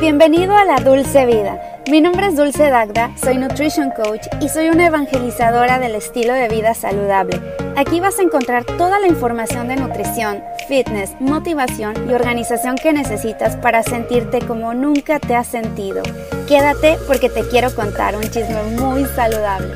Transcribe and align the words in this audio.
Bienvenido 0.00 0.56
a 0.56 0.64
la 0.64 0.76
Dulce 0.76 1.26
Vida. 1.26 1.60
Mi 1.90 2.00
nombre 2.00 2.26
es 2.28 2.36
Dulce 2.36 2.70
Dagda, 2.70 3.10
soy 3.16 3.36
Nutrition 3.36 3.90
Coach 3.90 4.26
y 4.40 4.48
soy 4.48 4.68
una 4.68 4.86
evangelizadora 4.86 5.78
del 5.78 5.94
estilo 5.94 6.34
de 6.34 6.48
vida 6.48 6.74
saludable. 6.74 7.40
Aquí 7.76 7.98
vas 7.98 8.18
a 8.18 8.22
encontrar 8.22 8.64
toda 8.64 9.00
la 9.00 9.08
información 9.08 9.68
de 9.68 9.76
nutrición, 9.76 10.42
fitness, 10.68 11.18
motivación 11.18 11.94
y 12.08 12.12
organización 12.12 12.76
que 12.76 12.92
necesitas 12.92 13.56
para 13.56 13.82
sentirte 13.82 14.40
como 14.46 14.74
nunca 14.74 15.18
te 15.18 15.34
has 15.34 15.46
sentido. 15.46 16.02
Quédate 16.46 16.98
porque 17.06 17.30
te 17.30 17.48
quiero 17.48 17.74
contar 17.74 18.14
un 18.16 18.22
chisme 18.22 18.62
muy 18.78 19.06
saludable. 19.06 19.74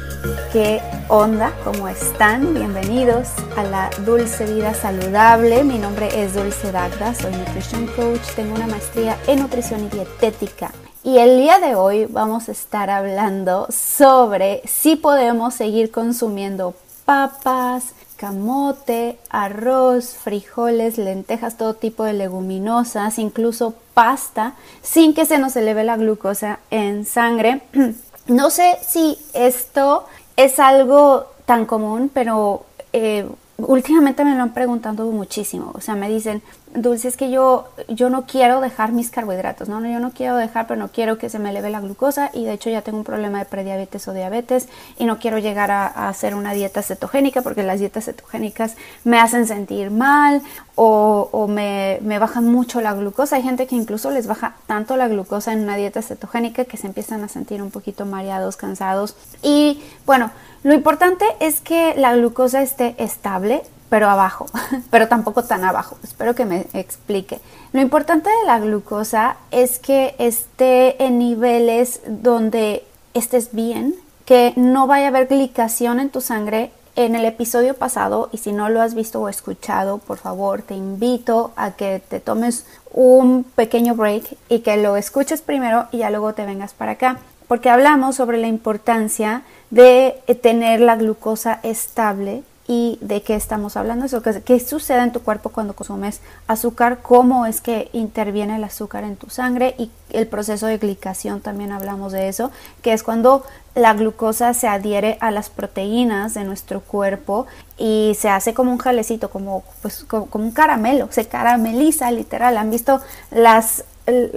¿Qué 0.53 0.83
onda? 1.09 1.53
¿Cómo 1.65 1.89
están? 1.89 2.53
Bienvenidos 2.53 3.29
a 3.57 3.63
la 3.65 3.91
Dulce 4.05 4.45
Vida 4.45 4.75
Saludable. 4.75 5.65
Mi 5.65 5.79
nombre 5.79 6.23
es 6.23 6.35
Dulce 6.35 6.71
Dagda, 6.71 7.15
soy 7.15 7.33
Nutrition 7.33 7.87
Coach, 7.87 8.21
tengo 8.37 8.55
una 8.55 8.67
maestría 8.67 9.17
en 9.27 9.41
nutrición 9.41 9.87
y 9.87 9.89
dietética. 9.89 10.73
Y 11.03 11.19
el 11.19 11.39
día 11.39 11.59
de 11.59 11.75
hoy 11.75 12.05
vamos 12.05 12.49
a 12.49 12.53
estar 12.53 12.91
hablando 12.91 13.67
sobre 13.71 14.63
si 14.67 14.97
podemos 14.97 15.55
seguir 15.55 15.91
consumiendo 15.91 16.75
papas, 17.05 17.95
camote, 18.23 19.19
arroz, 19.31 20.15
frijoles, 20.15 20.97
lentejas, 20.97 21.57
todo 21.57 21.75
tipo 21.75 22.05
de 22.05 22.13
leguminosas, 22.13 23.19
incluso 23.19 23.75
pasta, 23.95 24.55
sin 24.81 25.13
que 25.13 25.27
se 25.27 25.39
nos 25.39 25.57
eleve 25.57 25.83
la 25.83 25.97
glucosa 25.97 26.61
en 26.71 27.05
sangre. 27.05 27.63
No 28.29 28.51
sé 28.51 28.79
si 28.87 29.19
esto 29.35 30.07
es 30.37 30.61
algo 30.61 31.27
tan 31.45 31.67
común, 31.67 32.09
pero 32.15 32.65
eh, 32.93 33.27
últimamente 33.57 34.25
me 34.25 34.37
lo 34.37 34.45
han 34.45 34.55
preguntado 34.55 35.11
muchísimo. 35.11 35.73
O 35.75 35.81
sea, 35.81 35.97
me 35.97 36.09
dicen, 36.09 36.41
Dulce, 36.75 37.09
es 37.09 37.19
que 37.19 37.31
yo, 37.31 37.69
yo 37.89 38.09
no 38.09 38.25
quiero 38.25 38.63
dejar 38.63 38.93
mis 38.93 39.11
carbohidratos, 39.11 39.69
¿no? 39.69 39.81
Yo 39.87 40.01
no 40.01 40.13
quiero 40.13 40.37
dejar, 40.37 40.67
pero 40.67 40.81
no 40.81 40.89
quiero 40.89 41.19
que 41.19 41.29
se 41.29 41.39
me 41.39 41.51
eleve 41.51 41.69
la 41.69 41.81
glucosa 41.81 42.31
y 42.33 42.47
de 42.47 42.55
hecho 42.55 42.71
ya 42.71 42.81
tengo 42.81 42.97
un 42.97 43.05
problema 43.05 43.41
de 43.41 43.45
prediabetes 43.45 44.09
o 44.09 44.15
diabetes 44.15 44.69
y 44.99 45.05
no 45.05 45.19
quiero 45.19 45.39
llegar 45.39 45.71
a, 45.71 46.09
hacer 46.09 46.35
una 46.35 46.55
dieta 46.55 46.83
cetogénica 46.83 47.43
porque 47.43 47.63
las 47.63 47.79
dietas 47.79 48.07
cetogénicas 48.07 48.77
me 49.05 49.21
hacen 49.21 49.47
sentir 49.47 49.91
mal 49.91 50.41
o, 50.75 51.29
o 51.31 51.47
me, 51.47 51.99
me, 52.01 52.19
bajan 52.19 52.47
mucho 52.47 52.81
la 52.81 52.95
glucosa. 52.95 53.37
Hay 53.37 53.43
gente 53.43 53.67
que 53.67 53.77
incluso 53.77 54.11
les 54.11 54.27
baja 54.27 54.57
tanto 54.67 54.97
la 54.97 55.09
glucosa 55.09 55.53
en 55.53 55.61
una 55.61 55.77
dieta 55.77 56.01
cetogénica 56.01 56.65
que 56.65 56.79
se 56.79 56.87
empiezan 56.87 57.23
a 57.23 57.29
sentir 57.29 57.63
un 57.63 57.71
poquito 57.71 58.07
mareados, 58.07 58.57
cansados. 58.57 59.15
Y 59.43 59.83
bueno, 60.07 60.31
lo 60.63 60.73
importante 60.73 61.27
es 61.41 61.61
que 61.61 61.95
la 61.97 62.15
glucosa 62.15 62.63
esté 62.63 62.95
estable, 62.99 63.63
pero 63.93 64.09
abajo, 64.09 64.47
pero 64.91 65.07
tampoco 65.07 65.45
tan 65.45 65.65
abajo. 65.65 65.99
Espero 66.03 66.35
que 66.35 66.47
me 66.47 66.67
explique. 66.73 67.41
Lo 67.75 67.83
importante 67.83 68.31
de 68.31 68.47
la 68.47 68.59
glucosa 68.59 69.37
es 69.51 69.79
que 69.79 70.15
esté 70.17 71.05
en 71.05 71.19
niveles 71.19 72.01
donde 72.07 72.87
estés 73.13 73.53
bien, 73.53 73.95
que 74.25 74.55
no 74.57 74.87
vaya 74.87 75.05
a 75.05 75.09
haber 75.09 75.27
glicación 75.27 76.01
en 76.01 76.09
tu 76.09 76.23
sangre. 76.23 76.73
En 76.97 77.15
el 77.15 77.27
episodio 77.27 77.75
pasado, 77.75 78.31
y 78.33 78.39
si 78.39 78.53
no 78.53 78.71
lo 78.71 78.81
has 78.81 78.95
visto 78.95 79.21
o 79.21 79.29
escuchado, 79.29 79.99
por 79.99 80.17
favor, 80.17 80.63
te 80.63 80.75
invito 80.75 81.53
a 81.57 81.73
que 81.73 82.03
te 82.09 82.19
tomes 82.19 82.65
un 82.93 83.45
pequeño 83.45 83.95
break 83.95 84.39
y 84.49 84.61
que 84.61 84.79
lo 84.79 84.97
escuches 84.97 85.43
primero 85.43 85.89
y 85.93 85.99
ya 85.99 86.09
luego 86.09 86.33
te 86.33 86.47
vengas 86.47 86.73
para 86.73 86.93
acá, 86.93 87.19
porque 87.47 87.69
hablamos 87.69 88.17
sobre 88.17 88.39
la 88.39 88.47
importancia 88.47 89.43
de 89.71 90.23
tener 90.43 90.81
la 90.81 90.97
glucosa 90.97 91.61
estable 91.63 92.43
y 92.69 92.99
de 93.01 93.23
qué 93.23 93.35
estamos 93.35 93.77
hablando, 93.77 94.07
eso, 94.07 94.23
qué, 94.23 94.61
sucede 94.61 95.03
en 95.03 95.13
tu 95.13 95.21
cuerpo 95.21 95.51
cuando 95.51 95.75
consumes 95.75 96.21
azúcar, 96.47 97.01
cómo 97.03 97.45
es 97.47 97.61
que 97.61 97.91
interviene 97.93 98.57
el 98.57 98.65
azúcar 98.65 99.03
en 99.03 99.17
tu 99.17 99.31
sangre 99.31 99.75
y 99.79 99.91
el 100.11 100.29
proceso 100.29 100.67
de 100.67 100.79
glicación 100.79 101.41
también 101.41 101.73
hablamos 101.73 102.13
de 102.13 102.29
eso, 102.29 102.53
que 102.83 102.93
es 102.93 103.03
cuando 103.03 103.45
la 103.75 103.95
glucosa 103.95 104.55
se 104.55 104.69
adhiere 104.69 105.17
a 105.21 105.31
las 105.31 105.51
proteínas 105.51 106.35
de 106.35 106.45
nuestro 106.45 106.81
cuerpo 106.81 107.47
y 107.79 108.17
se 108.19 108.29
hace 108.29 108.55
como 108.55 108.71
un 108.71 108.79
jalecito, 108.79 109.31
como, 109.31 109.65
pues, 109.81 110.05
como, 110.05 110.29
un 110.33 110.53
caramelo, 110.53 111.09
se 111.11 111.27
carameliza 111.27 112.11
literal. 112.11 112.59
¿Han 112.59 112.71
visto 112.71 113.01
las... 113.31 113.85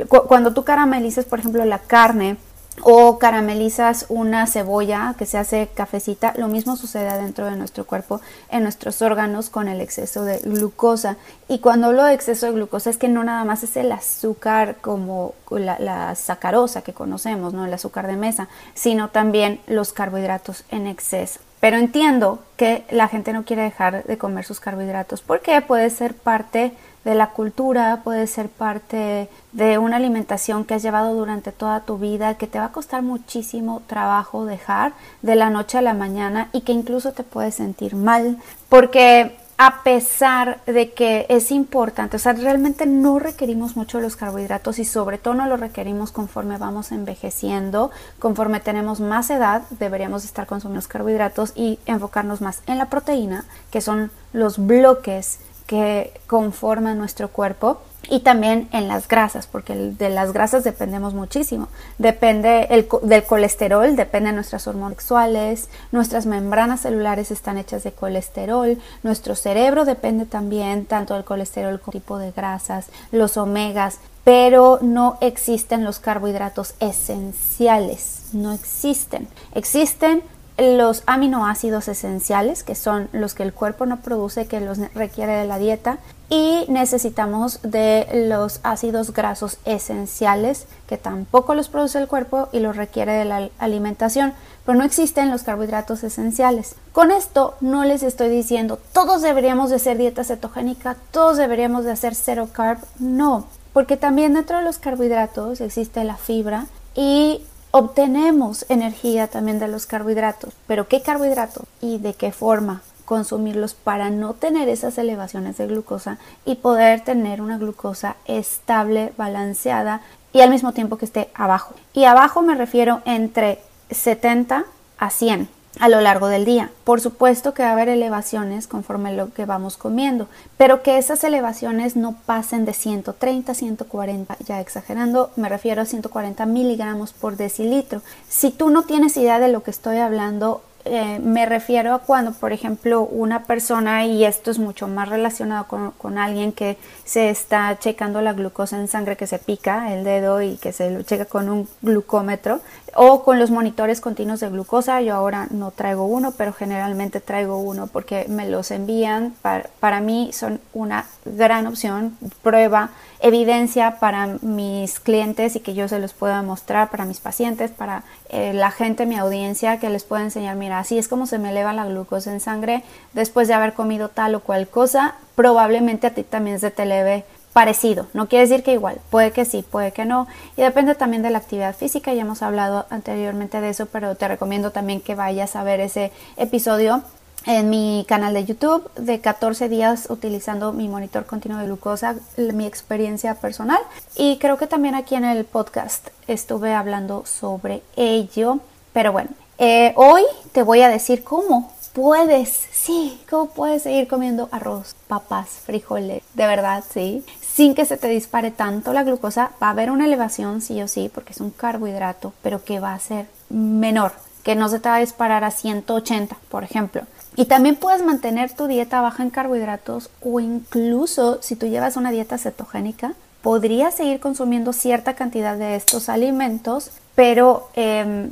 cuando 0.08 0.54
tú 0.54 0.64
caramelizas, 0.64 1.26
por 1.26 1.40
ejemplo, 1.40 1.64
la 1.66 1.80
carne, 1.80 2.38
o 2.82 3.18
caramelizas 3.20 4.06
una 4.10 4.48
cebolla 4.48 5.16
que 5.18 5.26
se 5.26 5.38
hace 5.38 5.70
cafecita, 5.74 6.34
lo 6.38 6.48
mismo 6.48 6.76
sucede 6.76 7.18
dentro 7.22 7.46
de 7.46 7.56
nuestro 7.56 7.86
cuerpo, 7.86 8.22
en 8.50 8.64
nuestros 8.64 9.02
órganos 9.02 9.50
con 9.50 9.68
el 9.68 9.82
exceso 9.82 10.24
de 10.24 10.40
glucosa. 10.40 11.18
Y 11.48 11.60
cuando 11.60 11.88
hablo 11.88 12.04
de 12.04 12.14
exceso 12.14 12.48
de 12.48 12.52
glucosa 12.54 12.90
es 12.90 12.98
que 12.98 13.08
no 13.08 13.24
nada 13.24 13.44
más 13.46 13.64
es 13.64 13.78
el 13.78 13.92
azúcar 13.92 14.78
como 14.82 15.34
la, 15.50 16.16
sacarosa 16.16 16.82
que 16.82 16.94
conocemos, 16.94 17.54
¿no? 17.54 17.66
el 17.66 17.74
azúcar 17.74 18.08
de 18.08 18.18
mesa, 18.18 18.50
sino 18.74 19.10
también 19.10 19.62
los 19.68 19.94
carbohidratos 19.94 20.64
en 20.70 20.88
exceso. 20.88 21.40
Pero 21.60 21.78
entiendo 21.78 22.44
que 22.58 22.84
la 22.92 23.08
gente 23.08 23.34
no 23.34 23.46
quiere 23.46 23.64
dejar 23.64 24.04
de 24.04 24.18
comer 24.18 24.46
sus 24.46 24.60
carbohidratos 24.60 25.22
porque 25.22 25.62
puede 25.62 25.90
ser 25.90 26.14
parte 26.14 26.74
de 27.06 27.16
la 27.16 27.30
cultura, 27.30 28.02
puede 28.04 28.28
ser 28.28 28.50
parte 28.50 29.30
de 29.54 29.78
una 29.78 29.96
alimentación 29.96 30.66
que 30.66 30.74
has 30.74 30.84
llevado 30.84 31.14
durante 31.14 31.52
toda 31.52 31.82
tu 31.82 31.98
vida, 31.98 32.34
que 32.34 32.48
te 32.48 32.60
va 32.60 32.66
a 32.66 32.72
costar 32.72 33.04
muchísimo 33.04 33.84
trabajo 33.88 34.46
dejar 34.46 34.94
de 35.22 35.36
la 35.36 35.52
noche 35.52 35.78
a 35.78 35.84
la 35.84 35.94
mañana 35.94 36.50
y 36.52 36.62
que 36.62 36.74
incluso 36.74 37.14
te 37.14 37.24
puedes 37.24 37.56
sentir 37.56 37.96
mal, 37.96 38.40
porque 38.68 39.38
a 39.58 39.84
pesar 39.84 40.60
de 40.66 40.92
que 40.92 41.28
es 41.30 41.52
importante, 41.52 42.18
o 42.18 42.20
sea, 42.20 42.34
realmente 42.34 42.86
no 42.86 43.20
requerimos 43.20 43.78
mucho 43.78 44.02
los 44.02 44.18
carbohidratos 44.18 44.80
y 44.80 44.86
sobre 44.86 45.18
todo 45.18 45.34
no 45.34 45.46
los 45.46 45.60
requerimos 45.60 46.12
conforme 46.12 46.58
vamos 46.58 46.92
envejeciendo, 46.92 47.92
conforme 48.20 48.60
tenemos 48.60 49.00
más 49.00 49.30
edad, 49.30 49.62
deberíamos 49.80 50.26
estar 50.26 50.46
consumiendo 50.46 50.86
carbohidratos 50.90 51.54
y 51.56 51.80
enfocarnos 51.86 52.42
más 52.42 52.64
en 52.68 52.80
la 52.80 52.90
proteína, 52.90 53.46
que 53.72 53.80
son 53.80 54.12
los 54.34 54.58
bloques 54.58 55.40
que 55.68 56.14
conforman 56.28 56.98
nuestro 56.98 57.30
cuerpo 57.30 57.82
y 58.10 58.20
también 58.20 58.70
en 58.72 58.88
las 58.88 59.08
grasas, 59.08 59.48
porque 59.48 59.76
de 59.76 60.10
las 60.10 60.32
grasas 60.32 60.64
dependemos 60.64 61.14
muchísimo. 61.14 61.68
Depende 61.98 62.68
el, 62.70 62.88
del 63.02 63.24
colesterol, 63.24 63.96
depende 63.96 64.30
de 64.30 64.36
nuestras 64.36 64.68
hormonas 64.68 64.98
sexuales, 64.98 65.70
nuestras 65.92 66.26
membranas 66.26 66.82
celulares 66.82 67.32
están 67.32 67.58
hechas 67.58 67.84
de 67.84 67.92
colesterol, 67.92 68.78
nuestro 69.04 69.36
cerebro 69.36 69.86
depende 69.86 70.26
también 70.26 70.86
tanto 70.86 71.16
del 71.16 71.24
colesterol 71.24 71.80
como 71.80 71.94
tipo 71.94 72.18
de 72.18 72.32
grasas, 72.32 72.88
los 73.12 73.38
omegas, 73.38 74.00
pero 74.24 74.80
no 74.82 75.18
existen 75.22 75.84
los 75.84 76.00
carbohidratos 76.00 76.74
esenciales, 76.80 78.30
no 78.34 78.54
existen. 78.54 79.28
Existen 79.54 80.24
los 80.58 81.04
aminoácidos 81.06 81.88
esenciales, 81.88 82.64
que 82.64 82.76
son 82.76 83.10
los 83.12 83.34
que 83.34 83.44
el 83.44 83.54
cuerpo 83.54 83.86
no 83.86 83.98
produce, 83.98 84.48
que 84.48 84.62
los 84.62 84.78
requiere 84.94 85.34
de 85.34 85.46
la 85.46 85.58
dieta, 85.60 85.98
y 86.30 86.66
necesitamos 86.70 87.60
de 87.62 88.08
los 88.28 88.60
ácidos 88.64 89.14
grasos 89.14 89.58
esenciales, 89.66 90.66
que 90.88 90.98
tampoco 90.98 91.54
los 91.54 91.70
produce 91.70 92.00
el 92.00 92.08
cuerpo 92.08 92.50
y 92.52 92.60
los 92.60 92.76
requiere 92.76 93.12
de 93.14 93.26
la 93.26 93.50
alimentación, 93.60 94.34
pero 94.66 94.78
no 94.78 94.84
existen 94.84 95.30
los 95.30 95.44
carbohidratos 95.44 96.04
esenciales. 96.04 96.76
Con 96.94 97.12
esto 97.12 97.56
no 97.62 97.84
les 97.84 98.02
estoy 98.02 98.30
diciendo 98.30 98.80
todos 98.94 99.22
deberíamos 99.22 99.70
de 99.70 99.76
hacer 99.76 99.98
dieta 99.98 100.24
cetogénica, 100.24 100.96
todos 101.12 101.38
deberíamos 101.38 101.86
de 101.86 101.92
hacer 101.92 102.16
cero 102.16 102.50
carb, 102.52 102.80
no, 102.98 103.46
porque 103.74 103.98
también 103.98 104.34
dentro 104.34 104.58
de 104.58 104.64
los 104.64 104.80
carbohidratos 104.80 105.62
existe 105.62 106.04
la 106.04 106.16
fibra 106.16 106.66
y 106.96 107.44
Obtenemos 107.78 108.66
energía 108.70 109.28
también 109.28 109.60
de 109.60 109.68
los 109.68 109.86
carbohidratos, 109.86 110.54
pero 110.66 110.88
¿qué 110.88 111.02
carbohidratos 111.02 111.66
y 111.82 111.98
de 111.98 112.14
qué 112.14 112.32
forma 112.32 112.82
consumirlos 113.04 113.74
para 113.74 114.10
no 114.10 114.34
tener 114.34 114.70
esas 114.70 114.98
elevaciones 114.98 115.58
de 115.58 115.68
glucosa 115.68 116.18
y 116.46 116.56
poder 116.56 117.02
tener 117.02 117.42
una 117.42 117.58
glucosa 117.58 118.16
estable, 118.24 119.12
balanceada 119.18 120.00
y 120.32 120.40
al 120.40 120.52
mismo 120.52 120.72
tiempo 120.72 120.98
que 120.98 121.04
esté 121.04 121.30
abajo? 121.34 121.76
Y 121.92 122.06
abajo 122.06 122.42
me 122.42 122.56
refiero 122.56 123.02
entre 123.04 123.60
70 123.92 124.64
a 124.98 125.10
100 125.10 125.50
a 125.80 125.90
lo 125.90 126.02
largo 126.02 126.28
del 126.28 126.46
día. 126.46 126.72
Por 126.84 127.02
supuesto 127.02 127.54
que 127.54 127.64
va 127.64 127.70
a 127.70 127.74
haber 127.74 127.90
elevaciones 127.90 128.68
conforme 128.68 129.14
lo 129.14 129.34
que 129.34 129.46
vamos 129.46 129.78
comiendo, 129.78 130.28
pero 130.58 130.84
que 130.84 130.98
esas 130.98 131.24
elevaciones 131.24 131.96
no 131.96 132.16
pasen 132.26 132.66
de 132.66 132.74
130 132.74 133.52
a 133.52 133.56
140, 133.56 134.38
ya 134.46 134.62
exagerando, 134.62 135.32
me 135.36 135.50
refiero 135.50 135.82
a 135.82 135.86
140 135.86 136.46
miligramos 136.46 137.14
por 137.14 137.36
decilitro. 137.36 138.02
Si 138.30 138.52
tú 138.52 138.70
no 138.70 138.84
tienes 138.84 139.18
idea 139.18 139.40
de 139.40 139.50
lo 139.50 139.64
que 139.64 139.72
estoy 139.72 139.98
hablando, 139.98 140.62
eh, 140.88 141.20
me 141.20 141.48
refiero 141.48 141.96
a 141.96 142.00
cuando, 142.00 142.32
por 142.32 142.54
ejemplo, 142.54 143.02
una 143.02 143.46
persona, 143.46 144.06
y 144.06 144.24
esto 144.24 144.52
es 144.52 144.60
mucho 144.60 144.88
más 144.88 145.10
relacionado 145.10 145.66
con, 145.68 145.90
con, 145.92 146.20
alguien 146.20 146.52
que 146.52 146.78
se 147.04 147.32
está 147.32 147.80
checando 147.80 148.22
la 148.22 148.34
glucosa 148.34 148.80
en 148.80 148.88
sangre, 148.88 149.18
que 149.18 149.26
se 149.26 149.40
pica 149.40 149.92
el 149.92 150.04
dedo 150.04 150.44
y 150.44 150.58
que 150.58 150.72
se 150.72 150.92
lo 150.92 151.02
checa 151.02 151.26
con 151.26 151.50
un 151.50 151.68
glucómetro, 151.82 152.62
o 152.96 153.24
con 153.24 153.40
los 153.40 153.52
monitores 153.52 154.02
continuos 154.02 154.40
de 154.40 154.50
glucosa. 154.50 155.02
Yo 155.02 155.14
ahora 155.14 155.48
no 155.52 155.72
traigo 155.72 156.06
uno, 156.06 156.32
pero 156.32 156.54
generalmente 156.54 157.20
traigo 157.20 157.60
uno 157.60 157.88
porque 157.88 158.26
me 158.30 158.50
los 158.50 158.72
envían. 158.72 159.36
Para, 159.42 159.70
para 159.80 160.00
mí 160.00 160.32
son 160.34 160.60
una 160.74 161.06
gran 161.26 161.68
opción, 161.68 162.18
prueba, 162.42 162.92
evidencia 163.20 164.00
para 164.00 164.38
mis 164.42 165.00
clientes 165.00 165.56
y 165.56 165.60
que 165.60 165.74
yo 165.74 165.88
se 165.88 166.00
los 166.00 166.14
pueda 166.14 166.42
mostrar 166.42 166.90
para 166.90 167.06
mis 167.06 167.20
pacientes, 167.20 167.72
para 167.72 168.04
eh, 168.30 168.54
la 168.54 168.72
gente, 168.72 169.06
mi 169.06 169.18
audiencia, 169.18 169.80
que 169.80 169.90
les 169.90 170.04
pueda 170.04 170.24
enseñar, 170.24 170.56
mira, 170.56 170.80
así 170.80 170.98
es 170.98 171.08
como 171.08 171.26
se 171.26 171.38
me 171.38 171.50
eleva 171.50 171.74
la 171.74 171.86
glucosa 171.86 172.32
en 172.32 172.40
sangre 172.40 172.84
después 173.14 173.48
de 173.48 173.56
haber 173.56 173.74
comido 173.74 174.10
tal 174.10 174.36
o 174.36 174.40
cual 174.40 174.68
cosa, 174.68 175.16
probablemente 175.36 176.08
a 176.08 176.14
ti 176.14 176.24
también 176.24 176.60
se 176.60 176.72
te 176.72 176.84
eleve 176.84 177.26
parecido, 177.56 178.08
no 178.14 178.28
quiere 178.28 178.46
decir 178.46 178.64
que 178.64 178.74
igual, 178.74 179.00
puede 179.10 179.32
que 179.32 179.46
sí, 179.46 179.64
puede 179.64 179.94
que 179.94 180.04
no, 180.04 180.28
y 180.58 180.62
depende 180.62 180.94
también 180.94 181.24
de 181.24 181.30
la 181.30 181.38
actividad 181.38 181.74
física, 181.74 182.14
ya 182.14 182.24
hemos 182.24 182.42
hablado 182.42 182.86
anteriormente 182.90 183.62
de 183.62 183.70
eso, 183.70 183.86
pero 183.86 184.16
te 184.16 184.28
recomiendo 184.28 184.72
también 184.72 185.00
que 185.00 185.16
vayas 185.16 185.56
a 185.56 185.64
ver 185.64 185.80
ese 185.80 186.12
episodio 186.36 187.02
en 187.46 187.70
mi 187.70 188.04
canal 188.10 188.34
de 188.34 188.44
YouTube 188.44 188.92
de 188.96 189.22
14 189.22 189.70
días 189.70 190.08
utilizando 190.10 190.74
mi 190.74 190.90
monitor 190.90 191.26
continuo 191.26 191.60
de 191.60 191.68
glucosa, 191.68 192.18
mi 192.36 192.66
experiencia 192.66 193.36
personal, 193.36 193.80
y 194.18 194.38
creo 194.38 194.58
que 194.58 194.68
también 194.68 194.94
aquí 194.94 195.16
en 195.16 195.24
el 195.24 195.46
podcast 195.46 196.10
estuve 196.28 196.74
hablando 196.74 197.26
sobre 197.26 197.84
ello, 197.96 198.60
pero 198.92 199.14
bueno, 199.14 199.30
eh, 199.60 199.94
hoy 199.96 200.24
te 200.52 200.62
voy 200.62 200.82
a 200.82 200.90
decir 200.90 201.24
cómo 201.24 201.72
puedes, 201.96 202.50
sí, 202.74 203.18
cómo 203.30 203.46
puedes 203.46 203.84
seguir 203.84 204.10
comiendo 204.10 204.50
arroz, 204.52 204.98
papas, 205.08 205.48
frijoles, 205.66 206.24
de 206.34 206.46
verdad, 206.46 206.84
sí, 206.94 207.24
sin 207.56 207.74
que 207.74 207.86
se 207.86 207.96
te 207.96 208.10
dispare 208.10 208.52
tanto 208.52 208.92
la 208.92 209.04
glucosa, 209.04 209.52
va 209.64 209.68
a 209.68 209.70
haber 209.70 209.90
una 209.90 210.06
elevación 210.06 210.62
sí 210.62 210.82
o 210.82 210.90
sí, 210.90 211.10
porque 211.14 211.32
es 211.32 211.40
un 211.40 211.52
carbohidrato, 211.52 212.34
pero 212.42 212.66
que 212.66 212.82
va 212.82 212.94
a 212.94 213.00
ser 213.00 213.28
menor, 213.50 214.12
que 214.44 214.56
no 214.56 214.68
se 214.68 214.80
te 214.82 214.90
va 214.90 214.96
a 214.96 215.00
disparar 215.00 215.46
a 215.46 215.52
180, 215.52 216.36
por 216.50 216.66
ejemplo. 216.66 217.04
Y 217.38 217.46
también 217.46 217.78
puedes 217.78 218.04
mantener 218.04 218.52
tu 218.52 218.68
dieta 218.68 219.00
baja 219.00 219.24
en 219.24 219.30
carbohidratos 219.30 220.10
o 220.22 220.42
incluso 220.42 221.42
si 221.42 221.56
tú 221.56 221.68
llevas 221.68 221.96
una 221.96 222.12
dieta 222.12 222.38
cetogénica, 222.38 223.14
podrías 223.42 223.96
seguir 223.96 224.20
consumiendo 224.20 224.74
cierta 224.74 225.14
cantidad 225.14 225.56
de 225.56 225.78
estos 225.78 226.10
alimentos, 226.10 226.92
pero 227.16 227.70
em, 227.76 228.32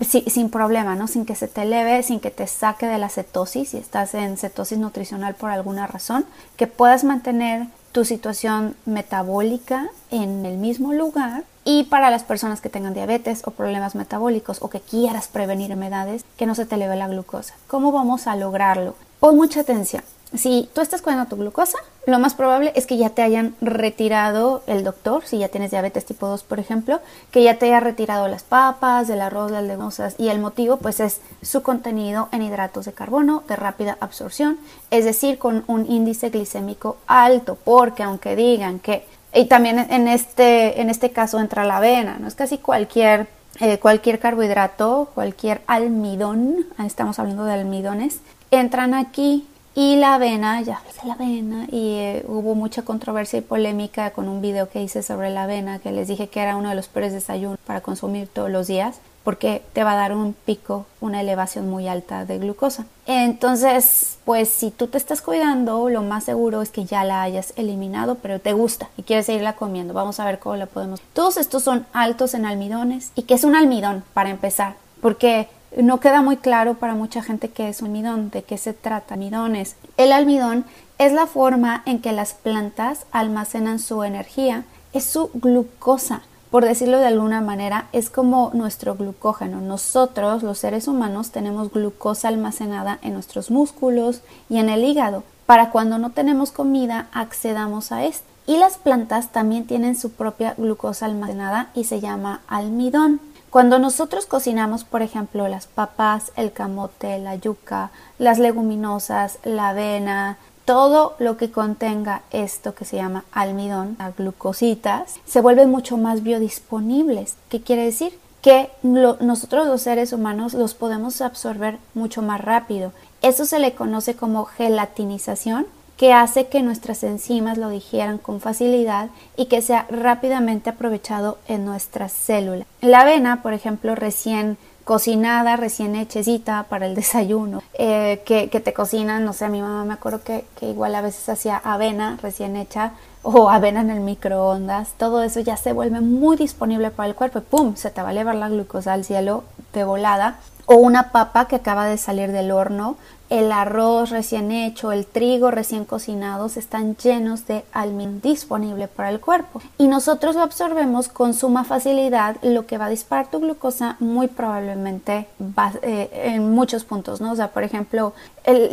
sin 0.00 0.50
problema, 0.50 0.96
¿no? 0.96 1.06
Sin 1.06 1.26
que 1.26 1.36
se 1.36 1.46
te 1.46 1.62
eleve, 1.62 2.02
sin 2.02 2.18
que 2.18 2.32
te 2.32 2.48
saque 2.48 2.86
de 2.86 2.98
la 2.98 3.08
cetosis, 3.08 3.68
si 3.68 3.76
estás 3.76 4.14
en 4.14 4.36
cetosis 4.36 4.78
nutricional 4.78 5.36
por 5.36 5.50
alguna 5.50 5.86
razón, 5.86 6.24
que 6.56 6.66
puedas 6.66 7.04
mantener 7.04 7.68
tu 7.94 8.04
situación 8.04 8.74
metabólica 8.86 9.88
en 10.10 10.44
el 10.46 10.58
mismo 10.58 10.92
lugar 10.92 11.44
y 11.64 11.84
para 11.84 12.10
las 12.10 12.24
personas 12.24 12.60
que 12.60 12.68
tengan 12.68 12.92
diabetes 12.92 13.42
o 13.46 13.52
problemas 13.52 13.94
metabólicos 13.94 14.60
o 14.62 14.68
que 14.68 14.80
quieras 14.80 15.28
prevenir 15.28 15.70
enfermedades, 15.70 16.24
que 16.36 16.44
no 16.44 16.56
se 16.56 16.66
te 16.66 16.74
eleve 16.74 16.96
la 16.96 17.06
glucosa. 17.06 17.54
¿Cómo 17.68 17.92
vamos 17.92 18.26
a 18.26 18.34
lograrlo? 18.34 18.96
Pon 19.20 19.36
mucha 19.36 19.60
atención. 19.60 20.02
Si 20.36 20.68
tú 20.74 20.80
estás 20.80 21.00
cuidando 21.00 21.28
tu 21.28 21.36
glucosa, 21.36 21.78
lo 22.06 22.18
más 22.18 22.34
probable 22.34 22.72
es 22.74 22.86
que 22.86 22.96
ya 22.96 23.10
te 23.10 23.22
hayan 23.22 23.54
retirado 23.60 24.62
el 24.66 24.82
doctor, 24.82 25.24
si 25.24 25.38
ya 25.38 25.48
tienes 25.48 25.70
diabetes 25.70 26.04
tipo 26.04 26.26
2, 26.26 26.42
por 26.42 26.58
ejemplo, 26.58 27.00
que 27.30 27.44
ya 27.44 27.58
te 27.58 27.66
haya 27.66 27.78
retirado 27.78 28.26
las 28.26 28.42
papas, 28.42 29.08
el 29.10 29.20
arroz, 29.20 29.52
las 29.52 29.62
leguminosas 29.62 30.16
y 30.18 30.28
el 30.28 30.40
motivo 30.40 30.78
pues 30.78 30.98
es 30.98 31.20
su 31.42 31.62
contenido 31.62 32.28
en 32.32 32.42
hidratos 32.42 32.84
de 32.84 32.92
carbono 32.92 33.44
de 33.46 33.54
rápida 33.54 33.96
absorción, 34.00 34.58
es 34.90 35.04
decir, 35.04 35.38
con 35.38 35.62
un 35.68 35.88
índice 35.90 36.30
glicémico 36.30 36.96
alto, 37.06 37.56
porque 37.62 38.02
aunque 38.02 38.34
digan 38.34 38.80
que 38.80 39.06
y 39.32 39.46
también 39.46 39.78
en 39.90 40.08
este 40.08 40.80
en 40.80 40.90
este 40.90 41.10
caso 41.10 41.38
entra 41.38 41.64
la 41.64 41.76
avena, 41.76 42.18
no 42.18 42.26
es 42.26 42.34
casi 42.34 42.58
cualquier 42.58 43.28
eh, 43.60 43.78
cualquier 43.78 44.18
carbohidrato, 44.18 45.10
cualquier 45.14 45.62
almidón, 45.68 46.66
estamos 46.84 47.20
hablando 47.20 47.44
de 47.44 47.52
almidones, 47.52 48.20
entran 48.50 48.94
aquí 48.94 49.46
y 49.74 49.96
la 49.96 50.14
avena, 50.14 50.60
ya 50.62 50.78
hablé 50.78 50.90
la 51.04 51.14
avena 51.14 51.66
y 51.70 51.94
eh, 51.94 52.24
hubo 52.28 52.54
mucha 52.54 52.82
controversia 52.82 53.38
y 53.38 53.42
polémica 53.42 54.10
con 54.10 54.28
un 54.28 54.40
video 54.40 54.68
que 54.68 54.82
hice 54.82 55.02
sobre 55.02 55.30
la 55.30 55.44
avena 55.44 55.80
que 55.80 55.92
les 55.92 56.08
dije 56.08 56.28
que 56.28 56.40
era 56.40 56.56
uno 56.56 56.68
de 56.68 56.74
los 56.74 56.88
peores 56.88 57.12
desayunos 57.12 57.58
para 57.66 57.80
consumir 57.80 58.28
todos 58.28 58.50
los 58.50 58.66
días 58.66 59.00
porque 59.24 59.62
te 59.72 59.82
va 59.82 59.92
a 59.92 59.96
dar 59.96 60.14
un 60.14 60.34
pico, 60.34 60.84
una 61.00 61.22
elevación 61.22 61.68
muy 61.68 61.88
alta 61.88 62.26
de 62.26 62.38
glucosa. 62.38 62.84
Entonces, 63.06 64.18
pues 64.24 64.50
si 64.50 64.70
tú 64.70 64.86
te 64.86 64.98
estás 64.98 65.22
cuidando, 65.22 65.88
lo 65.88 66.02
más 66.02 66.24
seguro 66.24 66.60
es 66.60 66.68
que 66.68 66.84
ya 66.84 67.04
la 67.04 67.22
hayas 67.22 67.54
eliminado, 67.56 68.16
pero 68.16 68.38
te 68.38 68.52
gusta 68.52 68.90
y 68.98 69.02
quieres 69.02 69.26
seguirla 69.26 69.54
comiendo. 69.54 69.94
Vamos 69.94 70.20
a 70.20 70.26
ver 70.26 70.38
cómo 70.38 70.56
la 70.56 70.66
podemos. 70.66 71.00
Todos 71.14 71.38
estos 71.38 71.64
son 71.64 71.86
altos 71.94 72.34
en 72.34 72.44
almidones. 72.44 73.12
¿Y 73.14 73.22
qué 73.22 73.34
es 73.34 73.44
un 73.44 73.56
almidón 73.56 74.04
para 74.12 74.28
empezar? 74.28 74.76
Porque 75.00 75.48
no 75.82 76.00
queda 76.00 76.22
muy 76.22 76.36
claro 76.36 76.74
para 76.74 76.94
mucha 76.94 77.22
gente 77.22 77.48
qué 77.50 77.68
es 77.68 77.80
un 77.80 77.88
almidón, 77.88 78.30
de 78.30 78.42
qué 78.42 78.58
se 78.58 78.72
trata. 78.72 79.14
Almidones. 79.14 79.76
El 79.96 80.12
almidón 80.12 80.64
es 80.98 81.12
la 81.12 81.26
forma 81.26 81.82
en 81.86 82.00
que 82.00 82.12
las 82.12 82.34
plantas 82.34 83.06
almacenan 83.10 83.78
su 83.78 84.02
energía, 84.04 84.64
es 84.92 85.04
su 85.04 85.30
glucosa. 85.34 86.22
Por 86.50 86.64
decirlo 86.64 86.98
de 86.98 87.06
alguna 87.06 87.40
manera, 87.40 87.88
es 87.92 88.10
como 88.10 88.52
nuestro 88.54 88.94
glucógeno. 88.94 89.60
Nosotros, 89.60 90.44
los 90.44 90.58
seres 90.58 90.86
humanos, 90.86 91.32
tenemos 91.32 91.72
glucosa 91.72 92.28
almacenada 92.28 93.00
en 93.02 93.14
nuestros 93.14 93.50
músculos 93.50 94.20
y 94.48 94.58
en 94.58 94.68
el 94.68 94.84
hígado. 94.84 95.24
Para 95.46 95.70
cuando 95.70 95.98
no 95.98 96.10
tenemos 96.10 96.52
comida, 96.52 97.08
accedamos 97.12 97.90
a 97.90 98.04
esto. 98.04 98.24
Y 98.46 98.58
las 98.58 98.76
plantas 98.76 99.32
también 99.32 99.66
tienen 99.66 99.96
su 99.96 100.12
propia 100.12 100.54
glucosa 100.56 101.06
almacenada 101.06 101.70
y 101.74 101.84
se 101.84 102.00
llama 102.00 102.42
almidón. 102.46 103.20
Cuando 103.54 103.78
nosotros 103.78 104.26
cocinamos, 104.26 104.82
por 104.82 105.00
ejemplo, 105.02 105.46
las 105.46 105.68
papas, 105.68 106.32
el 106.34 106.52
camote, 106.52 107.20
la 107.20 107.36
yuca, 107.36 107.92
las 108.18 108.40
leguminosas, 108.40 109.38
la 109.44 109.68
avena, 109.68 110.38
todo 110.64 111.14
lo 111.20 111.36
que 111.36 111.52
contenga 111.52 112.22
esto 112.32 112.74
que 112.74 112.84
se 112.84 112.96
llama 112.96 113.24
almidón, 113.30 113.94
las 114.00 114.16
glucositas, 114.16 115.14
se 115.24 115.40
vuelven 115.40 115.70
mucho 115.70 115.96
más 115.96 116.24
biodisponibles. 116.24 117.36
¿Qué 117.48 117.62
quiere 117.62 117.84
decir? 117.84 118.18
Que 118.42 118.72
nosotros 118.82 119.68
los 119.68 119.82
seres 119.82 120.12
humanos 120.12 120.54
los 120.54 120.74
podemos 120.74 121.20
absorber 121.20 121.78
mucho 121.94 122.22
más 122.22 122.40
rápido. 122.40 122.90
Eso 123.22 123.46
se 123.46 123.60
le 123.60 123.74
conoce 123.74 124.16
como 124.16 124.46
gelatinización 124.46 125.64
que 125.96 126.12
hace 126.12 126.48
que 126.48 126.62
nuestras 126.62 127.04
enzimas 127.04 127.58
lo 127.58 127.68
digieran 127.68 128.18
con 128.18 128.40
facilidad 128.40 129.10
y 129.36 129.46
que 129.46 129.62
sea 129.62 129.86
rápidamente 129.90 130.70
aprovechado 130.70 131.38
en 131.46 131.64
nuestras 131.64 132.12
células. 132.12 132.66
La 132.80 133.02
avena, 133.02 133.42
por 133.42 133.52
ejemplo, 133.52 133.94
recién 133.94 134.58
cocinada, 134.84 135.56
recién 135.56 135.96
hechecita 135.96 136.64
para 136.68 136.86
el 136.86 136.94
desayuno, 136.94 137.62
eh, 137.74 138.22
que, 138.26 138.48
te 138.48 138.72
cocinan, 138.72 139.24
no 139.24 139.32
sé, 139.32 139.48
mi 139.48 139.62
mamá 139.62 139.84
me 139.84 139.94
acuerdo 139.94 140.22
que, 140.22 140.44
que 140.58 140.68
igual 140.68 140.94
a 140.94 141.00
veces 141.00 141.28
hacía 141.28 141.56
avena 141.56 142.18
recién 142.22 142.56
hecha 142.56 142.92
o 143.22 143.48
avena 143.50 143.80
en 143.80 143.90
el 143.90 144.00
microondas, 144.00 144.92
todo 144.98 145.22
eso 145.22 145.40
ya 145.40 145.56
se 145.56 145.72
vuelve 145.72 146.00
muy 146.00 146.36
disponible 146.36 146.90
para 146.90 147.08
el 147.08 147.14
cuerpo 147.14 147.38
y 147.38 147.42
¡pum! 147.42 147.76
se 147.76 147.90
te 147.90 148.02
va 148.02 148.08
a 148.08 148.12
elevar 148.12 148.34
la 148.34 148.48
glucosa 148.48 148.92
al 148.92 149.04
cielo 149.04 149.44
de 149.72 149.84
volada 149.84 150.36
o 150.66 150.76
una 150.76 151.10
papa 151.12 151.46
que 151.46 151.56
acaba 151.56 151.86
de 151.86 151.98
salir 151.98 152.32
del 152.32 152.50
horno, 152.50 152.96
el 153.30 153.50
arroz 153.52 154.10
recién 154.10 154.52
hecho, 154.52 154.92
el 154.92 155.06
trigo 155.06 155.50
recién 155.50 155.84
cocinados 155.84 156.56
están 156.56 156.96
llenos 156.96 157.46
de 157.46 157.64
almidón 157.72 158.20
disponible 158.20 158.86
para 158.86 159.10
el 159.10 159.20
cuerpo 159.20 159.62
y 159.78 159.88
nosotros 159.88 160.34
lo 160.34 160.42
absorbemos 160.42 161.08
con 161.08 161.34
suma 161.34 161.64
facilidad, 161.64 162.36
lo 162.42 162.66
que 162.66 162.78
va 162.78 162.86
a 162.86 162.90
disparar 162.90 163.30
tu 163.30 163.40
glucosa 163.40 163.96
muy 163.98 164.28
probablemente 164.28 165.26
va, 165.40 165.72
eh, 165.82 166.10
en 166.12 166.52
muchos 166.52 166.84
puntos, 166.84 167.20
¿no? 167.20 167.32
O 167.32 167.36
sea, 167.36 167.48
por 167.48 167.62
ejemplo, 167.62 168.12